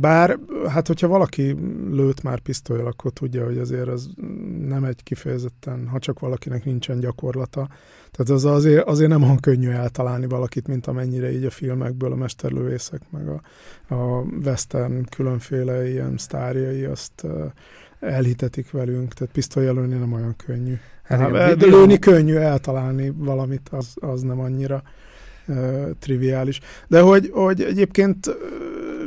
[0.00, 0.38] bár,
[0.68, 1.56] hát hogyha valaki
[1.90, 4.10] lőtt már pisztolyjal, akkor tudja, hogy azért az
[4.68, 7.68] nem egy kifejezetten, ha csak valakinek nincsen gyakorlata.
[8.10, 12.16] Tehát az azért, azért nem olyan könnyű eltalálni valakit, mint amennyire így a filmekből a
[12.16, 13.40] mesterlövészek, meg a,
[13.94, 17.26] a western különféle ilyen sztárjai azt
[18.00, 20.74] elhitetik velünk, tehát pisztolyjal lőni nem olyan könnyű.
[21.02, 24.82] Hát de lőni könnyű, eltalálni valamit, az, az nem annyira
[25.98, 26.60] triviális.
[26.88, 28.36] De hogy, hogy egyébként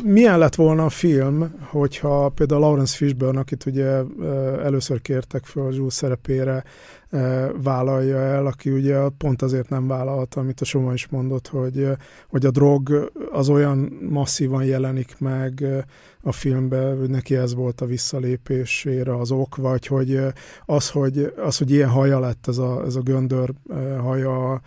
[0.03, 4.01] milyen lett volna a film, hogyha például Lawrence Fishburne, akit ugye
[4.63, 6.63] először kértek föl a Jules szerepére,
[7.63, 11.87] vállalja el, aki ugye pont azért nem vállalta, amit a Soma is mondott, hogy,
[12.27, 13.77] hogy a drog az olyan
[14.09, 15.65] masszívan jelenik meg
[16.21, 20.19] a filmben, hogy neki ez volt a visszalépésére az ok, vagy hogy
[20.65, 23.53] az, hogy, az, hogy ilyen haja lett ez a, ez a göndör
[24.01, 24.61] haja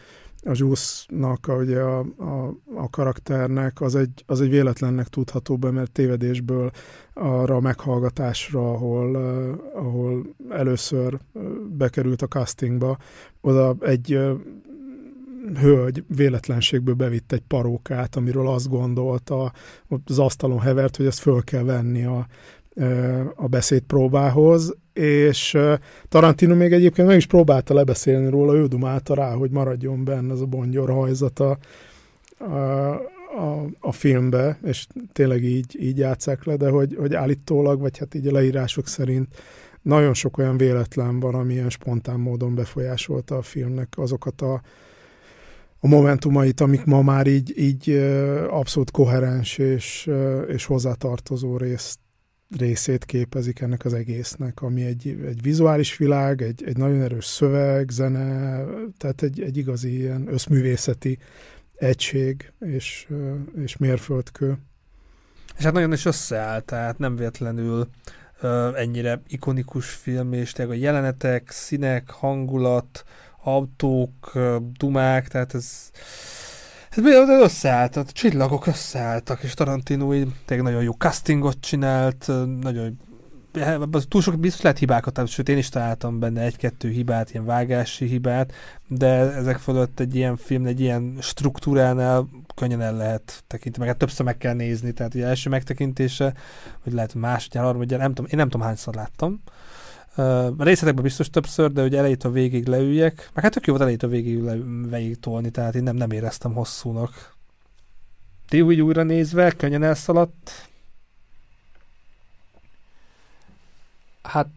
[0.44, 5.92] a Zsusznak, ugye a, a, a karakternek, az egy, az egy véletlennek tudható be, mert
[5.92, 6.70] tévedésből
[7.14, 9.16] arra a meghallgatásra, ahol,
[9.74, 11.18] ahol először
[11.68, 12.98] bekerült a castingba,
[13.40, 14.40] oda egy uh,
[15.60, 19.52] hölgy véletlenségből bevitt egy parókát, amiről azt gondolta,
[20.04, 22.26] az asztalon hevert, hogy ezt föl kell venni a,
[23.34, 25.58] a beszédpróbához, és
[26.08, 30.40] Tarantino még egyébként meg is próbálta lebeszélni róla, ő dumálta rá, hogy maradjon benne az
[30.40, 31.58] a bongyor hajzata
[32.38, 32.44] a,
[33.38, 38.14] a, a filmbe, és tényleg így, így játszák le, de hogy, hogy állítólag, vagy hát
[38.14, 39.28] így a leírások szerint
[39.82, 44.62] nagyon sok olyan véletlen van, ami spontán módon befolyásolta a filmnek azokat a,
[45.80, 47.90] a momentumait, amik ma már így, így
[48.50, 50.10] abszolút koherens és,
[50.48, 51.98] és hozzátartozó részt
[52.56, 57.90] részét képezik ennek az egésznek, ami egy, egy vizuális világ, egy, egy nagyon erős szöveg,
[57.90, 58.64] zene,
[58.98, 61.18] tehát egy, egy igazi ilyen összművészeti
[61.76, 63.08] egység és,
[63.56, 64.58] és mérföldkő.
[65.58, 67.88] És hát nagyon is összeáll, tehát nem véletlenül
[68.42, 73.04] uh, ennyire ikonikus film, és tényleg a jelenetek, színek, hangulat,
[73.42, 75.90] autók, uh, dumák, tehát ez
[76.96, 82.30] ez összeállt, a csillagok összeálltak, és Tarantino így tényleg nagyon jó castingot csinált,
[82.60, 82.98] nagyon
[84.08, 88.52] túl sok biztos lehet hibákat, sőt én is találtam benne egy-kettő hibát, ilyen vágási hibát,
[88.88, 93.98] de ezek fölött egy ilyen film, egy ilyen struktúránál könnyen el lehet tekinteni, meg hát
[93.98, 96.34] többször meg kell nézni, tehát ugye első megtekintése,
[96.84, 99.42] vagy lehet másodjára, harmadjára, nem tudom, én nem tudom hányszor láttam,
[100.16, 103.82] Uh, részletekben biztos többször, de hogy elejét a végig leüljek, meg hát tök jó volt
[103.82, 104.56] elejét a végig, le,
[104.88, 107.34] végig tolni, tehát én nem, nem éreztem hosszúnak.
[108.48, 110.68] Ti úgy újra nézve, könnyen elszaladt?
[114.22, 114.48] Hát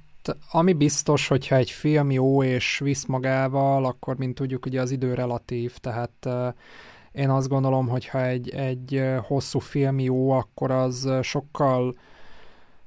[0.51, 5.13] ami biztos, hogyha egy film jó és visz magával, akkor, mint tudjuk, ugye az idő
[5.13, 6.53] relatív, tehát uh,
[7.11, 11.95] én azt gondolom, hogyha egy, egy hosszú film jó, akkor az sokkal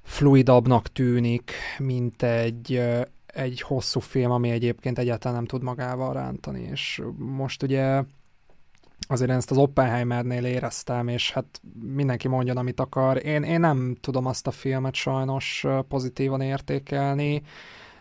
[0.03, 2.83] fluidabbnak tűnik, mint egy,
[3.27, 8.03] egy hosszú film, ami egyébként egyáltalán nem tud magával rántani, és most ugye
[9.09, 11.61] azért ezt az Oppenheimernél éreztem, és hát
[11.95, 13.25] mindenki mondjon, amit akar.
[13.25, 17.43] Én, én nem tudom azt a filmet sajnos pozitívan értékelni.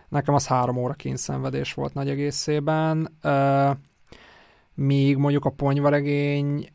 [0.09, 3.17] Nekem az három óra kényszenvedés volt nagy egészében
[4.79, 6.69] míg mondjuk a ponyvaregény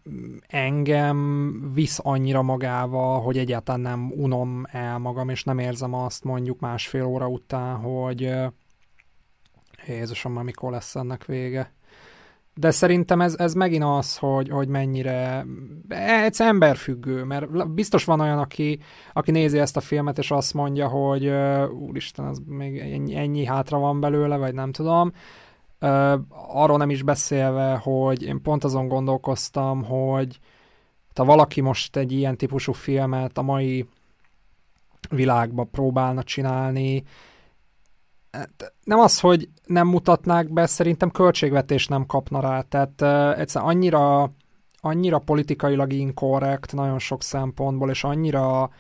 [0.47, 6.61] engem visz annyira magával, hogy egyáltalán nem unom el magam, és nem érzem azt mondjuk
[6.61, 8.35] másfél óra után, hogy
[9.87, 11.73] Jézusom, már mikor lesz ennek vége.
[12.55, 15.47] de szerintem ez, ez megint az, hogy, hogy mennyire
[15.89, 18.79] ez emberfüggő, mert biztos van olyan, aki,
[19.13, 21.31] aki nézi ezt a filmet, és azt mondja, hogy
[21.73, 25.13] úristen, az még ennyi, ennyi hátra van belőle, vagy nem tudom.
[26.53, 30.39] Arról nem is beszélve, hogy én pont azon gondolkoztam, hogy
[31.15, 33.89] ha valaki most egy ilyen típusú filmet a mai
[35.11, 37.03] világba próbálna csinálni,
[38.33, 42.61] hát nem az, hogy nem mutatnák be, szerintem költségvetés nem kapna rá.
[42.61, 44.33] Tehát uh, egyszerűen annyira,
[44.81, 48.71] annyira politikailag inkorrekt nagyon sok szempontból, és annyira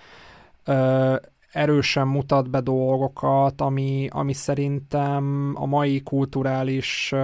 [0.67, 1.17] uh,
[1.55, 7.15] erősen mutat be dolgokat, ami, ami szerintem a mai kulturális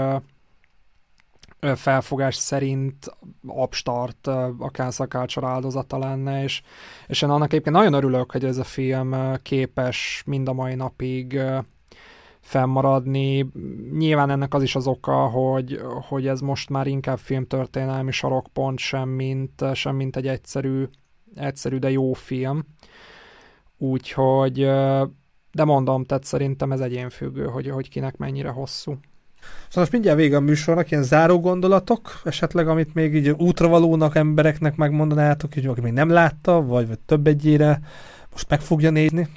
[1.74, 3.16] felfogás szerint
[3.46, 4.26] abstart
[4.58, 6.62] a cancel culture áldozata lenne, és,
[7.06, 11.40] és én annak egyébként nagyon örülök, hogy ez a film képes mind a mai napig
[12.40, 13.46] fennmaradni.
[13.92, 19.08] Nyilván ennek az is az oka, hogy, hogy ez most már inkább filmtörténelmi sarokpont, sem
[19.08, 20.84] mint, sem mint egy egyszerű,
[21.34, 22.64] egyszerű, de jó film.
[23.82, 24.58] Úgyhogy,
[25.52, 28.90] de mondom, tehát szerintem ez egyénfüggő, hogy, hogy kinek mennyire hosszú.
[29.40, 34.76] Szóval most mindjárt vége a műsornak, ilyen záró gondolatok, esetleg, amit még így útravalónak embereknek
[34.76, 37.80] megmondanátok, hogy aki még nem látta, vagy, vagy több egyére
[38.30, 39.28] most meg fogja nézni?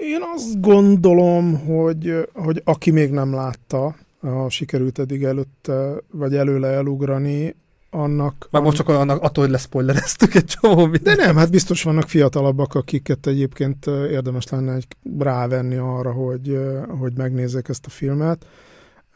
[0.00, 6.68] Én azt gondolom, hogy, hogy aki még nem látta, ha sikerült eddig előtte, vagy előle
[6.68, 7.54] elugrani,
[7.90, 8.48] annak...
[8.50, 11.16] Már most csak annak, attól, hogy leszpoilereztük egy csomó mindent.
[11.16, 14.86] De nem, hát biztos vannak fiatalabbak, akiket egyébként érdemes lenne egy
[15.18, 16.58] rávenni arra, hogy,
[16.98, 18.46] hogy megnézzék ezt a filmet.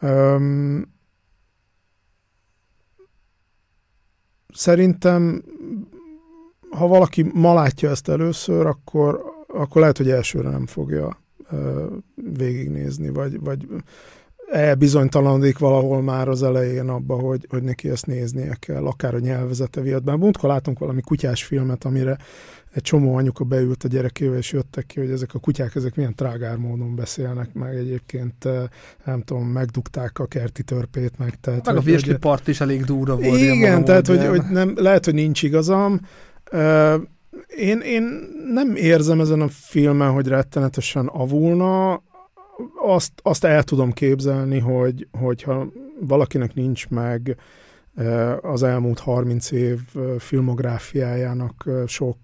[0.01, 0.93] Um,
[4.53, 5.43] szerintem,
[6.69, 11.21] ha valaki ma látja ezt először, akkor, akkor lehet, hogy elsőre nem fogja
[11.51, 13.67] uh, végignézni, vagy, vagy
[14.77, 19.81] bizonytalanodik valahol már az elején abba, hogy, hogy neki ezt néznie kell, akár a nyelvezete
[19.81, 20.17] miatt.
[20.17, 22.17] Múltkor látunk valami kutyás filmet, amire
[22.73, 26.15] egy csomó anyuka beült a gyerekével, és jöttek ki, hogy ezek a kutyák, ezek milyen
[26.15, 28.47] trágár módon beszélnek, meg egyébként
[29.05, 31.39] nem tudom, megdugták a kerti törpét, meg.
[31.41, 33.39] Tehát, meg a virsli part is elég durva volt.
[33.39, 35.99] Igen, tehát hogy, hogy nem, lehet, hogy nincs igazam.
[37.57, 38.03] Én, én
[38.53, 42.01] nem érzem ezen a filmen, hogy rettenetesen avulna,
[42.85, 45.67] azt, azt el tudom képzelni, hogy, hogyha
[45.99, 47.37] valakinek nincs meg
[48.41, 49.79] az elmúlt 30 év
[50.17, 52.17] filmográfiájának sok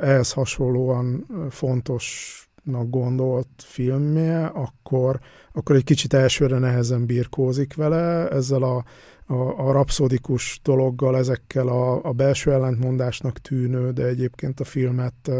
[0.00, 5.20] ehhez hasonlóan fontosnak gondolt filmje, akkor,
[5.52, 8.84] akkor egy kicsit elsőre nehezen birkózik vele, ezzel a,
[9.26, 15.30] a, a rapszodikus dologgal, ezekkel a, a belső ellentmondásnak tűnő, de egyébként a filmet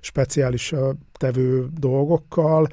[0.00, 0.74] speciális
[1.12, 2.68] tevő dolgokkal,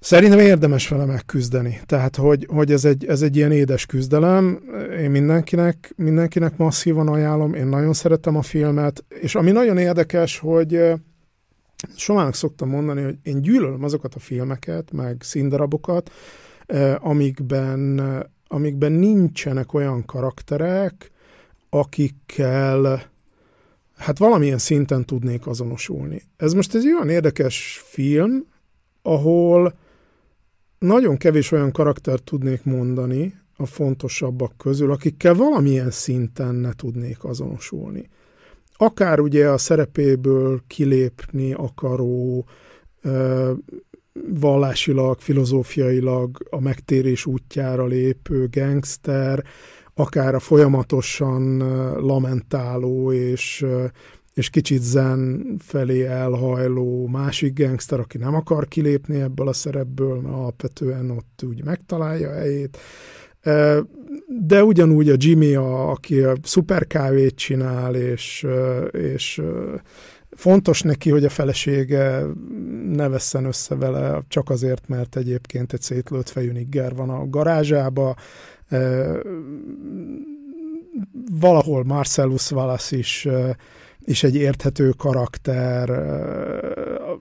[0.00, 1.80] Szerintem érdemes vele megküzdeni.
[1.86, 4.60] Tehát, hogy, hogy ez, egy, ez egy ilyen édes küzdelem.
[4.98, 7.54] Én mindenkinek, mindenkinek masszívan ajánlom.
[7.54, 9.04] Én nagyon szeretem a filmet.
[9.08, 10.92] És ami nagyon érdekes, hogy
[11.96, 16.10] somának szoktam mondani, hogy én gyűlölöm azokat a filmeket, meg színdarabokat,
[16.98, 18.00] amikben,
[18.46, 21.10] amikben nincsenek olyan karakterek,
[21.70, 23.02] akikkel
[23.96, 26.22] hát valamilyen szinten tudnék azonosulni.
[26.36, 28.46] Ez most egy olyan érdekes film,
[29.02, 29.74] ahol
[30.80, 38.08] nagyon kevés olyan karaktert tudnék mondani a fontosabbak közül, akikkel valamilyen szinten ne tudnék azonosulni.
[38.76, 42.46] Akár ugye a szerepéből kilépni akaró,
[44.40, 49.44] vallásilag, filozófiailag a megtérés útjára lépő gangster,
[49.94, 51.56] akár a folyamatosan
[52.06, 53.66] lamentáló és
[54.34, 60.34] és kicsit zen felé elhajló másik gangster, aki nem akar kilépni ebből a szerepből, mert
[60.34, 62.78] alapvetően ott úgy megtalálja a helyét.
[64.26, 68.46] De ugyanúgy a Jimmy, a, aki a szuper kávét csinál, és,
[68.90, 69.42] és
[70.30, 72.22] fontos neki, hogy a felesége
[72.88, 78.16] ne vesszen össze vele, csak azért, mert egyébként egy szétlőtt fejű nigger van a garázsába.
[81.32, 83.28] Valahol Marcellus Wallace is
[84.04, 85.90] és egy érthető karakter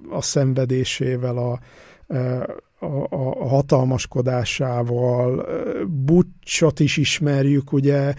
[0.10, 1.60] a szenvedésével, a,
[2.80, 5.46] a, a hatalmaskodásával,
[5.88, 8.14] Butchot is ismerjük, ugye,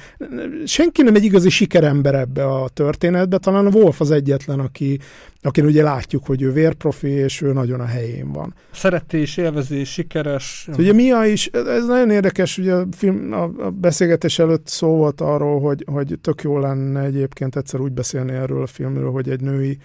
[0.64, 4.98] senki nem egy igazi sikerember ebbe a történetbe, talán a Wolf az egyetlen, aki,
[5.42, 8.54] akin ugye látjuk, hogy ő vérprofi, és ő nagyon a helyén van.
[8.72, 10.68] Szeretés, élvezés, sikeres.
[10.78, 15.20] Ugye Mia is, ez nagyon érdekes, ugye a, film, a, a beszélgetés előtt szó volt
[15.20, 19.40] arról, hogy, hogy tök jó lenne egyébként egyszer úgy beszélni erről a filmről, hogy egy
[19.40, 19.78] női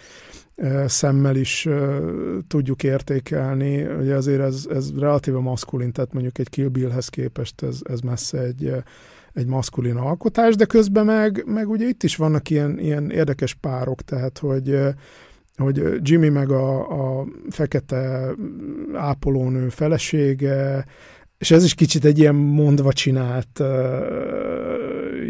[0.85, 1.67] szemmel is
[2.47, 3.85] tudjuk értékelni.
[3.85, 8.39] Ugye azért ez, ez relatíve maszkulin, tehát mondjuk egy Kill Billhez képest ez, ez messze
[8.39, 8.73] egy,
[9.33, 14.01] egy maszkulin alkotás, de közben meg, meg ugye itt is vannak ilyen, ilyen érdekes párok,
[14.01, 14.79] tehát hogy
[15.57, 16.79] hogy Jimmy meg a,
[17.19, 18.29] a fekete
[18.93, 20.85] ápolónő felesége,
[21.37, 23.61] és ez is kicsit egy ilyen mondva csinált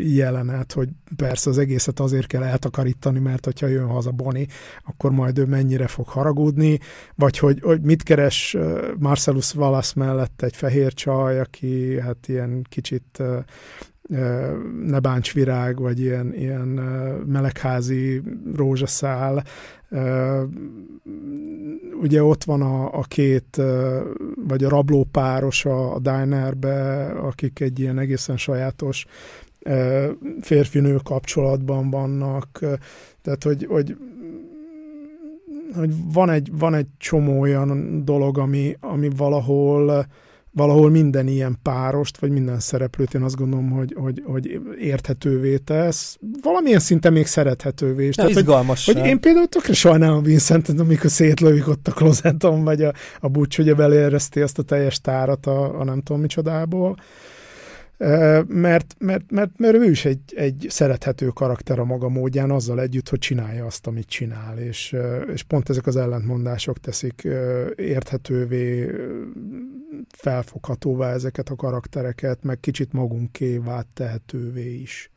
[0.04, 4.48] jelenet, hogy persze az egészet azért kell eltakarítani, mert hogyha jön haza Boni,
[4.84, 6.80] akkor majd ő mennyire fog haragudni,
[7.16, 8.58] vagy hogy, hogy mit keres
[8.98, 13.24] Marcellus Wallace mellett egy fehér csaj, aki hát ilyen kicsit
[14.86, 16.68] ne bánts virág, vagy ilyen, ilyen
[17.26, 18.22] melegházi
[18.56, 19.44] rózsaszál.
[22.02, 23.62] Ugye ott van a, a két,
[24.48, 29.06] vagy a rablópáros a, a dinerbe, akik egy ilyen egészen sajátos
[30.42, 32.60] férfinő kapcsolatban vannak.
[33.22, 33.98] Tehát, hogy, hogy
[35.76, 40.06] hogy van egy, van egy csomó olyan dolog, ami, ami valahol
[40.56, 46.18] valahol minden ilyen párost, vagy minden szereplőt én azt gondolom, hogy, hogy, hogy érthetővé tesz,
[46.42, 48.18] valamilyen szinten még szerethetővé is.
[48.18, 48.46] Ja, Tehát, hogy,
[48.86, 53.56] hogy én például tökre sajnálom Vincentet, amikor szétlövik ott a klozeton, vagy a, a bucs,
[53.56, 56.98] hogy belérezti azt a teljes tárat a, a nem tudom micsodából.
[58.48, 63.10] Mert, mert, mert, mert ő is egy, egy szerethető karakter a maga módján, azzal együtt,
[63.10, 64.96] hogy csinálja azt, amit csinál, és,
[65.34, 67.28] és pont ezek az ellentmondások teszik
[67.76, 68.92] érthetővé,
[70.16, 75.10] felfoghatóvá ezeket a karaktereket, meg kicsit magunkévá tehetővé is.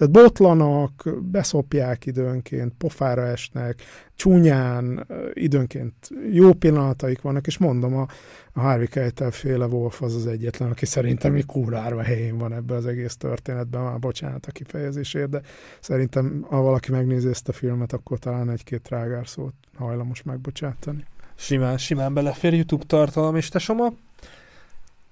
[0.00, 3.82] Tehát botlanak, beszopják időnként, pofára esnek,
[4.14, 5.94] csúnyán, időnként
[6.32, 8.06] jó pillanataik vannak, és mondom, a,
[8.52, 12.74] a Harvey Keitel féle Wolf az az egyetlen, aki szerintem egy kurárva helyén van ebbe
[12.74, 15.40] az egész történetben, már bocsánat a kifejezésért, de
[15.80, 21.04] szerintem ha valaki megnézi ezt a filmet, akkor talán egy-két trágár szót hajlamos megbocsátani.
[21.34, 23.92] Simán, simán belefér YouTube tartalom, és te Soma?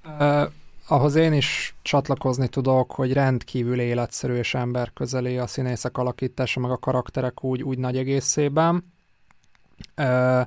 [0.04, 0.50] Uh,
[0.88, 6.76] ahhoz én is csatlakozni tudok, hogy rendkívül életszerű és emberközeli a színészek alakítása, meg a
[6.76, 8.92] karakterek úgy, úgy nagy egészében.
[9.96, 10.46] Uh,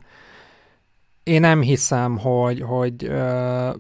[1.23, 3.75] én nem hiszem, hogy, hogy uh,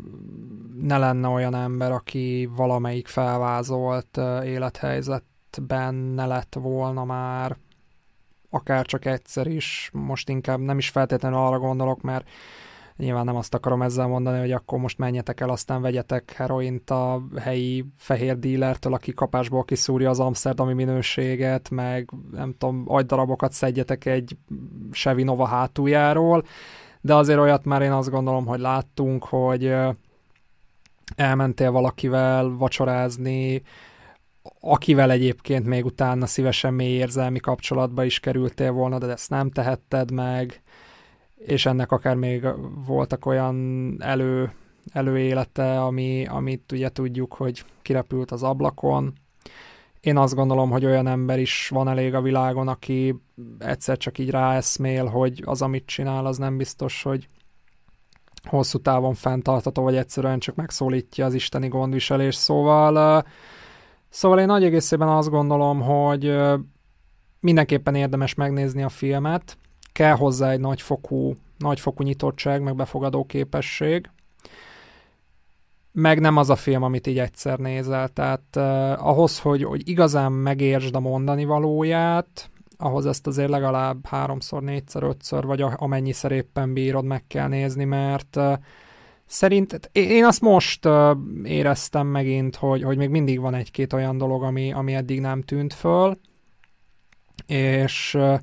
[0.81, 7.57] ne lenne olyan ember, aki valamelyik felvázolt uh, élethelyzetben ne lett volna már,
[8.49, 12.27] akár csak egyszer is, most inkább nem is feltétlenül arra gondolok, mert
[13.01, 17.21] Nyilván nem azt akarom ezzel mondani, hogy akkor most menjetek el, aztán vegyetek heroint a
[17.39, 24.37] helyi fehér dílertől, aki kapásból kiszúrja az amsterdami minőséget, meg nem tudom, agydarabokat szedjetek egy
[24.91, 26.43] Chevy Nova hátuljáról,
[27.01, 29.73] de azért olyat már én azt gondolom, hogy láttunk, hogy
[31.15, 33.61] elmentél valakivel vacsorázni,
[34.59, 40.11] akivel egyébként még utána szívesen mély érzelmi kapcsolatba is kerültél volna, de ezt nem tehetted
[40.11, 40.61] meg,
[41.45, 42.47] és ennek akár még
[42.85, 44.51] voltak olyan elő,
[44.93, 49.13] előélete, ami, amit ugye tudjuk, hogy kirepült az ablakon.
[49.99, 53.15] Én azt gondolom, hogy olyan ember is van elég a világon, aki
[53.59, 57.27] egyszer csak így ráeszmél, hogy az, amit csinál, az nem biztos, hogy
[58.43, 62.35] hosszú távon fenntartató, vagy egyszerűen csak megszólítja az isteni gondviselés.
[62.35, 63.25] Szóval,
[64.09, 66.35] szóval én nagy egészében azt gondolom, hogy
[67.39, 69.57] mindenképpen érdemes megnézni a filmet,
[69.91, 74.09] kell hozzá egy nagyfokú, nagyfokú nyitottság, meg befogadó képesség,
[75.91, 78.07] meg nem az a film, amit így egyszer nézel.
[78.07, 84.61] Tehát uh, ahhoz, hogy, hogy igazán megértsd a mondani valóját, ahhoz ezt azért legalább háromszor,
[84.61, 88.53] négyszer, ötször, vagy amennyiszer éppen bírod, meg kell nézni, mert uh,
[89.25, 94.43] szerint én azt most uh, éreztem megint, hogy, hogy még mindig van egy-két olyan dolog,
[94.43, 96.17] ami, ami eddig nem tűnt föl,
[97.45, 98.39] és uh,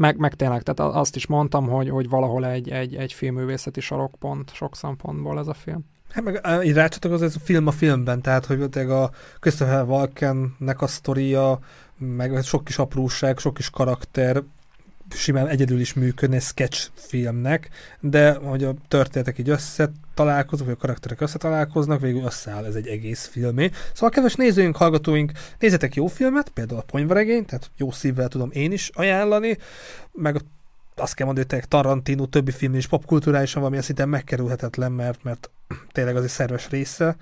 [0.00, 4.54] meg, meg tényleg, tehát azt is mondtam, hogy, hogy valahol egy, egy, egy filmművészeti sarokpont
[4.54, 5.84] sok szempontból ez a film.
[6.10, 10.86] Hát meg így rácsatlakoz ez a film a filmben, tehát hogy a Christopher Walkennek a
[10.86, 11.58] sztoria,
[11.98, 14.42] meg sok kis apróság, sok kis karakter,
[15.10, 17.68] simán egyedül is működni egy sketch filmnek,
[18.00, 19.50] de hogy a történetek így
[20.20, 23.70] összetalálkoznak, vagy a karakterek összetalálkoznak, végül összeáll ez egy egész filmé.
[23.92, 28.72] Szóval kedves nézőink, hallgatóink, nézzetek jó filmet, például a Ponyvaregény, tehát jó szívvel tudom én
[28.72, 29.58] is ajánlani,
[30.12, 30.36] meg
[30.96, 35.50] azt kell mondani, hogy Tarantino többi film is popkulturálisan valami szinte megkerülhetetlen, mert, mert
[35.92, 37.16] tényleg az egy szerves része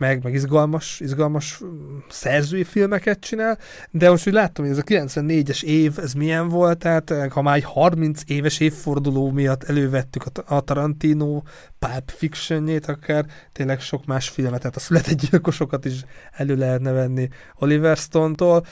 [0.00, 3.58] meg, meg izgalmas, izgalmas mm, szerzői filmeket csinál,
[3.90, 7.42] de most úgy láttam, hogy ez a 94-es év, ez milyen volt, tehát eh, ha
[7.42, 11.42] már egy 30 éves évforduló miatt elővettük a, Tarantino
[11.78, 17.28] Pulp Fiction-jét, akár tényleg sok más filmet, tehát a született gyilkosokat is elő lehetne venni
[17.54, 18.66] Oliver Stone-tól,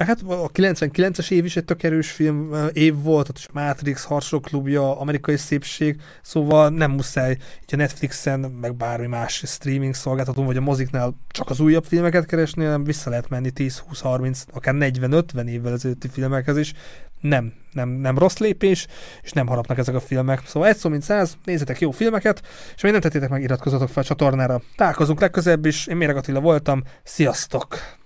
[0.00, 4.04] meg hát a 99-es év is egy tök erős film év volt, ott is Matrix,
[4.04, 10.46] Harcoló klubja, Amerikai szépség, szóval nem muszáj így a Netflixen, meg bármi más streaming szolgáltatón,
[10.46, 15.46] vagy a moziknál csak az újabb filmeket keresni, hanem vissza lehet menni 10-20-30, akár 40-50
[15.46, 16.72] évvel ezelőtti filmekhez is.
[17.20, 18.86] Nem, nem, nem rossz lépés,
[19.22, 20.42] és nem harapnak ezek a filmek.
[20.46, 22.42] Szóval egy szó, mint száz, nézzetek jó filmeket,
[22.76, 24.62] és még nem tettétek meg, iratkozzatok fel a csatornára.
[24.76, 27.98] Találkozunk legközelebb is, én Méreg Attila voltam, sziasztok!